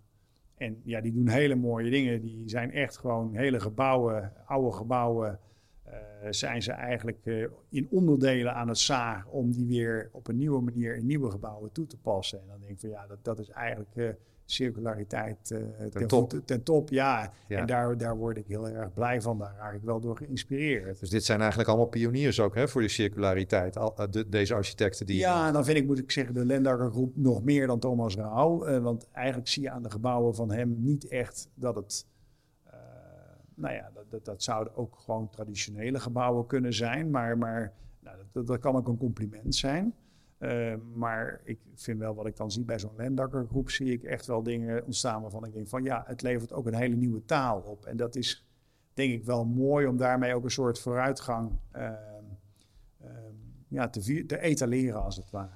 [0.54, 2.20] En ja, die doen hele mooie dingen.
[2.20, 5.40] Die zijn echt gewoon hele gebouwen, oude gebouwen,
[5.82, 5.94] eh,
[6.30, 10.96] zijn ze eigenlijk in onderdelen aan het zagen om die weer op een nieuwe manier
[10.96, 12.40] in nieuwe gebouwen toe te passen.
[12.40, 16.32] En dan denk ik van ja, dat, dat is eigenlijk circulariteit eh, ten, top.
[16.44, 16.88] ten top.
[16.88, 17.58] Ja, Ja.
[17.58, 19.38] en daar, daar word ik heel erg blij van.
[19.38, 21.00] Daar raak ik wel door geïnspireerd.
[21.00, 23.76] Dus dit zijn eigenlijk allemaal pioniers ook hè, voor de circulariteit.
[23.76, 25.16] Al, eh, de- deze architecten die...
[25.18, 28.16] Ja, en dan vind ik, moet ik zeggen, de Lendager groep nog meer dan Thomas
[28.16, 28.64] Rauw.
[28.64, 32.06] Eh, want eigenlijk zie je aan de gebouwen van hem niet echt dat het...
[32.64, 32.72] eh,
[33.54, 37.10] nou ja, dat, dat, dat zouden ook gewoon traditionele gebouwen kunnen zijn.
[37.10, 39.94] Maar, maar nou, dat, dat kan ook een compliment zijn.
[40.42, 44.26] Uh, maar ik vind wel wat ik dan zie bij zo'n Lendakker-groep, zie ik echt
[44.26, 47.60] wel dingen ontstaan waarvan ik denk van ja, het levert ook een hele nieuwe taal
[47.60, 47.84] op.
[47.84, 48.46] En dat is
[48.94, 51.90] denk ik wel mooi om daarmee ook een soort vooruitgang uh,
[53.02, 53.08] uh,
[53.68, 55.50] ja, te, te etaleren als het ware.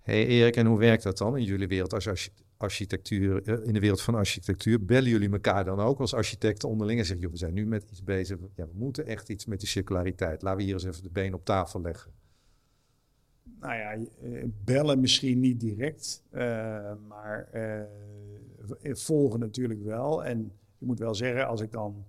[0.00, 3.80] Hey Erik, en hoe werkt dat dan in jullie wereld als architectuur, eh, in de
[3.80, 4.84] wereld van architectuur?
[4.84, 8.04] Bellen jullie elkaar dan ook als architecten onderling en zeggen, we zijn nu met iets
[8.04, 10.42] bezig, ja, we moeten echt iets met die circulariteit.
[10.42, 12.19] Laten we hier eens even de been op tafel leggen
[13.60, 16.40] nou ja, eh, bellen misschien niet direct, uh,
[17.08, 20.24] maar uh, volgen natuurlijk wel.
[20.24, 22.04] En ik moet wel zeggen, als ik dan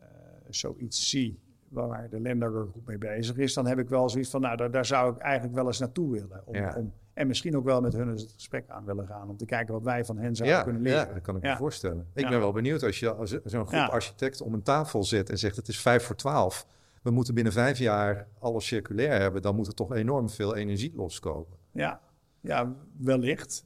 [0.00, 0.06] uh,
[0.48, 4.40] zoiets zie waar de Lemberger groep mee bezig is, dan heb ik wel zoiets van,
[4.40, 6.42] nou, daar, daar zou ik eigenlijk wel eens naartoe willen.
[6.44, 6.74] Om, ja.
[6.76, 9.44] om, en misschien ook wel met hun eens het gesprek aan willen gaan, om te
[9.44, 11.06] kijken wat wij van hen zouden ja, kunnen leren.
[11.06, 12.06] Ja, dat kan ik me voorstellen.
[12.14, 15.38] Ik ben wel benieuwd als je als zo'n groep architecten om een tafel zet en
[15.38, 16.66] zegt, het is vijf voor twaalf
[17.02, 20.92] we moeten binnen vijf jaar alles circulair hebben, dan moet er toch enorm veel energie
[20.94, 21.58] loskomen.
[21.72, 22.00] Ja,
[22.40, 23.64] ja wellicht.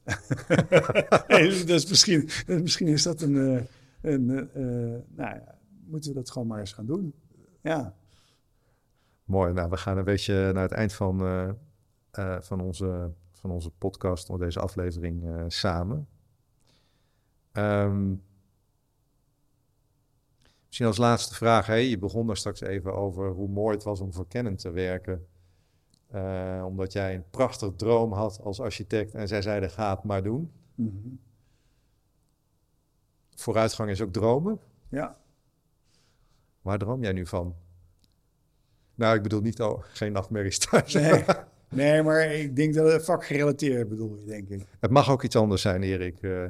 [1.67, 3.35] dus misschien, misschien is dat een.
[3.35, 3.61] Uh,
[4.01, 7.15] een uh, nou ja, moeten we dat gewoon maar eens gaan doen.
[7.61, 7.95] Ja.
[9.25, 9.53] Mooi.
[9.53, 14.31] Nou, we gaan een beetje naar het eind van, uh, van, onze, van onze podcast,
[14.31, 16.09] of deze aflevering samen.
[17.53, 18.23] Um,
[20.73, 21.67] Misschien als laatste vraag.
[21.67, 21.75] Hè?
[21.75, 25.27] Je begon daar straks even over hoe mooi het was om voor Canon te werken.
[26.15, 30.23] Uh, omdat jij een prachtig droom had als architect en zij zeiden ga het maar
[30.23, 30.53] doen.
[30.75, 31.21] Mm -hmm.
[33.35, 34.61] Vooruitgang is ook dromen.
[34.89, 35.17] Ja.
[36.63, 37.57] Waar droom jij nu van?
[38.95, 40.95] Nou, ik bedoel niet, oh, geen nachtmerries thuis.
[40.95, 41.25] Nee,
[41.69, 44.67] nee, maar ik denk dat het vakgerelateerd bedoel je, denk ik.
[44.81, 46.23] Het mag ook iets anders zijn, Erik.
[46.23, 46.45] Uh,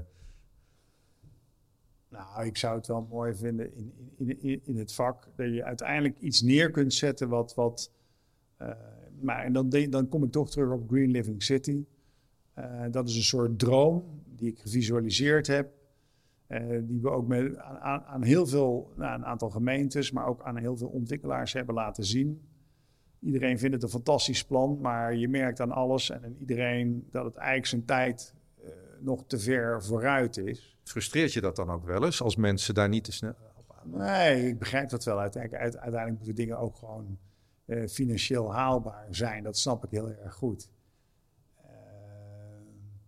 [2.13, 5.65] nou, ik zou het wel mooi vinden in, in, in, in het vak dat je
[5.65, 7.55] uiteindelijk iets neer kunt zetten wat.
[7.55, 7.93] wat
[8.61, 8.69] uh,
[9.21, 11.85] maar en dan, dan kom ik toch terug op Green Living City.
[12.59, 15.73] Uh, dat is een soort droom die ik gevisualiseerd heb.
[16.49, 20.43] Uh, die we ook met, aan, aan heel veel, nou, een aantal gemeentes, maar ook
[20.43, 22.41] aan heel veel ontwikkelaars hebben laten zien.
[23.21, 27.25] Iedereen vindt het een fantastisch plan, maar je merkt aan alles en aan iedereen dat
[27.25, 28.35] het eigenlijk zijn tijd
[29.05, 30.77] nog te ver vooruit is.
[30.83, 33.91] Frustreert je dat dan ook wel eens als mensen daar niet te snel op aan?
[33.91, 35.21] Nee, ik begrijp dat wel.
[35.21, 37.19] Uiteindelijk, uiteindelijk moeten dingen ook gewoon
[37.67, 39.43] uh, financieel haalbaar zijn.
[39.43, 40.71] Dat snap ik heel erg goed.
[41.65, 41.71] Uh,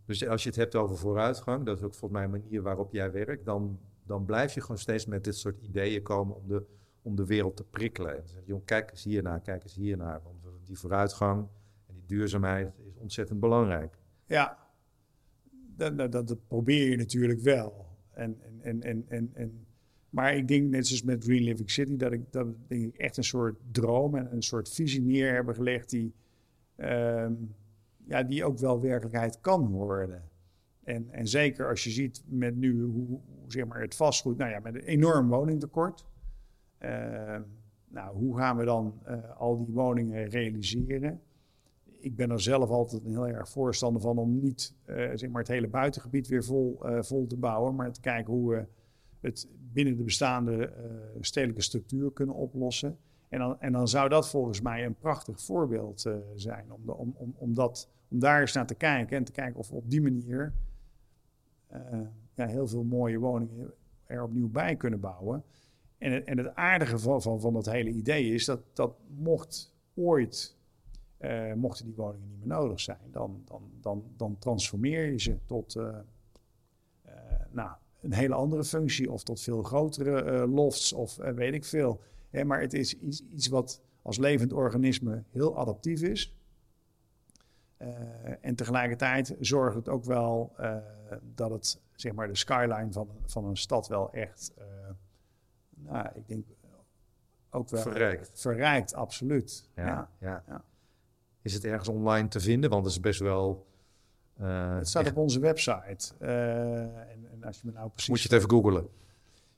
[0.04, 2.92] dus als je het hebt over vooruitgang, dat is ook volgens mij een manier waarop
[2.92, 6.66] jij werkt, dan, dan blijf je gewoon steeds met dit soort ideeën komen om de,
[7.02, 8.16] om de wereld te prikkelen.
[8.16, 10.20] En zeg, jong, kijk eens hiernaar, kijk eens hiernaar.
[10.22, 11.48] Want die vooruitgang
[11.86, 13.98] en die duurzaamheid is ontzettend belangrijk.
[14.26, 14.63] Ja,
[15.76, 17.86] dat, dat, probeer je natuurlijk wel.
[18.10, 19.66] En, en, en, en, en,
[20.10, 23.16] maar ik denk, net zoals met Green Living City, dat ik, dat denk ik echt
[23.16, 26.14] een soort droom en een soort visie neer hebben gelegd die,
[26.76, 27.54] um,
[28.04, 30.22] ja, die ook wel werkelijkheid kan worden.
[30.84, 34.60] En, en zeker als je ziet met nu hoe, zeg maar het vastgoed, nou ja,
[34.60, 36.06] met een enorm woningtekort.
[36.80, 37.36] Uh,
[37.88, 41.20] nou, hoe gaan we dan uh, al die woningen realiseren?
[42.04, 45.40] Ik ben er zelf altijd een heel erg voorstander van om niet uh, zeg maar
[45.40, 48.66] het hele buitengebied weer vol, uh, vol te bouwen, maar te kijken hoe we
[49.20, 52.98] het binnen de bestaande uh, stedelijke structuur kunnen oplossen.
[53.28, 56.00] En dan, en dan zou dat volgens mij een prachtig voorbeeld
[56.34, 59.32] zijn om, de, om, om, om, dat, om daar eens naar te kijken en te
[59.32, 60.52] kijken of we op die manier
[62.34, 63.72] ja, heel veel mooie woningen
[64.06, 65.44] er opnieuw bij kunnen bouwen.
[65.98, 69.74] En het, en het aardige van, van, van dat hele idee is dat, dat mocht
[69.94, 70.56] ooit
[71.24, 75.38] uh, mochten die woningen niet meer nodig zijn, dan, dan, dan, dan transformeer je ze
[75.46, 75.98] tot uh,
[77.06, 77.12] uh,
[77.50, 77.70] nou,
[78.00, 82.00] een hele andere functie of tot veel grotere lofts of weet ik veel.
[82.30, 86.36] Hè, maar het is iets, iets wat als levend organisme heel adaptief is.
[88.40, 90.52] en tegelijkertijd zorgt het ook wel
[91.34, 94.52] dat het zeg maar, de skyline van, van een stad wel echt,
[95.74, 96.46] nou, ik denk
[97.50, 98.30] ook wel verrijkt.
[98.34, 99.68] Verrijkt, absoluut.
[99.74, 100.10] ja.
[100.18, 100.42] ja.
[100.46, 100.64] ja.
[101.44, 102.70] Is het ergens online te vinden?
[102.70, 103.66] Want het is best wel.
[104.40, 106.14] Uh, het staat op onze website.
[106.20, 108.08] Uh, en, en, als je me nou precies.
[108.08, 108.88] Moet je het even googlen?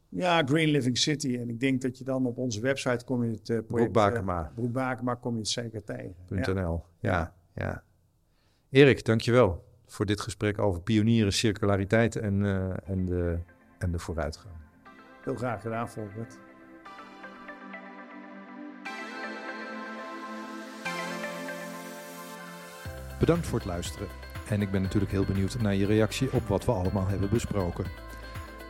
[0.09, 1.37] Ja, Green Living City.
[1.37, 3.93] En ik denk dat je dan op onze website kom je het uh, project...
[3.93, 4.53] Broekbakema.
[4.55, 6.15] Broekbakema kom je het zeker tegen.
[6.29, 6.85] .nl.
[6.99, 7.11] Ja.
[7.11, 7.83] ja, ja.
[8.71, 12.45] Erik, dankjewel voor dit gesprek over pionieren, circulariteit en,
[12.85, 13.39] en, de,
[13.79, 14.55] en de vooruitgang.
[15.25, 16.39] Heel graag gedaan, Volkert.
[23.19, 24.09] Bedankt voor het luisteren.
[24.49, 27.85] En ik ben natuurlijk heel benieuwd naar je reactie op wat we allemaal hebben besproken.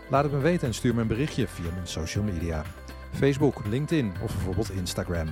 [0.09, 2.65] Laat het me weten en stuur me een berichtje via mijn social media.
[3.13, 5.29] Facebook, LinkedIn of bijvoorbeeld Instagram.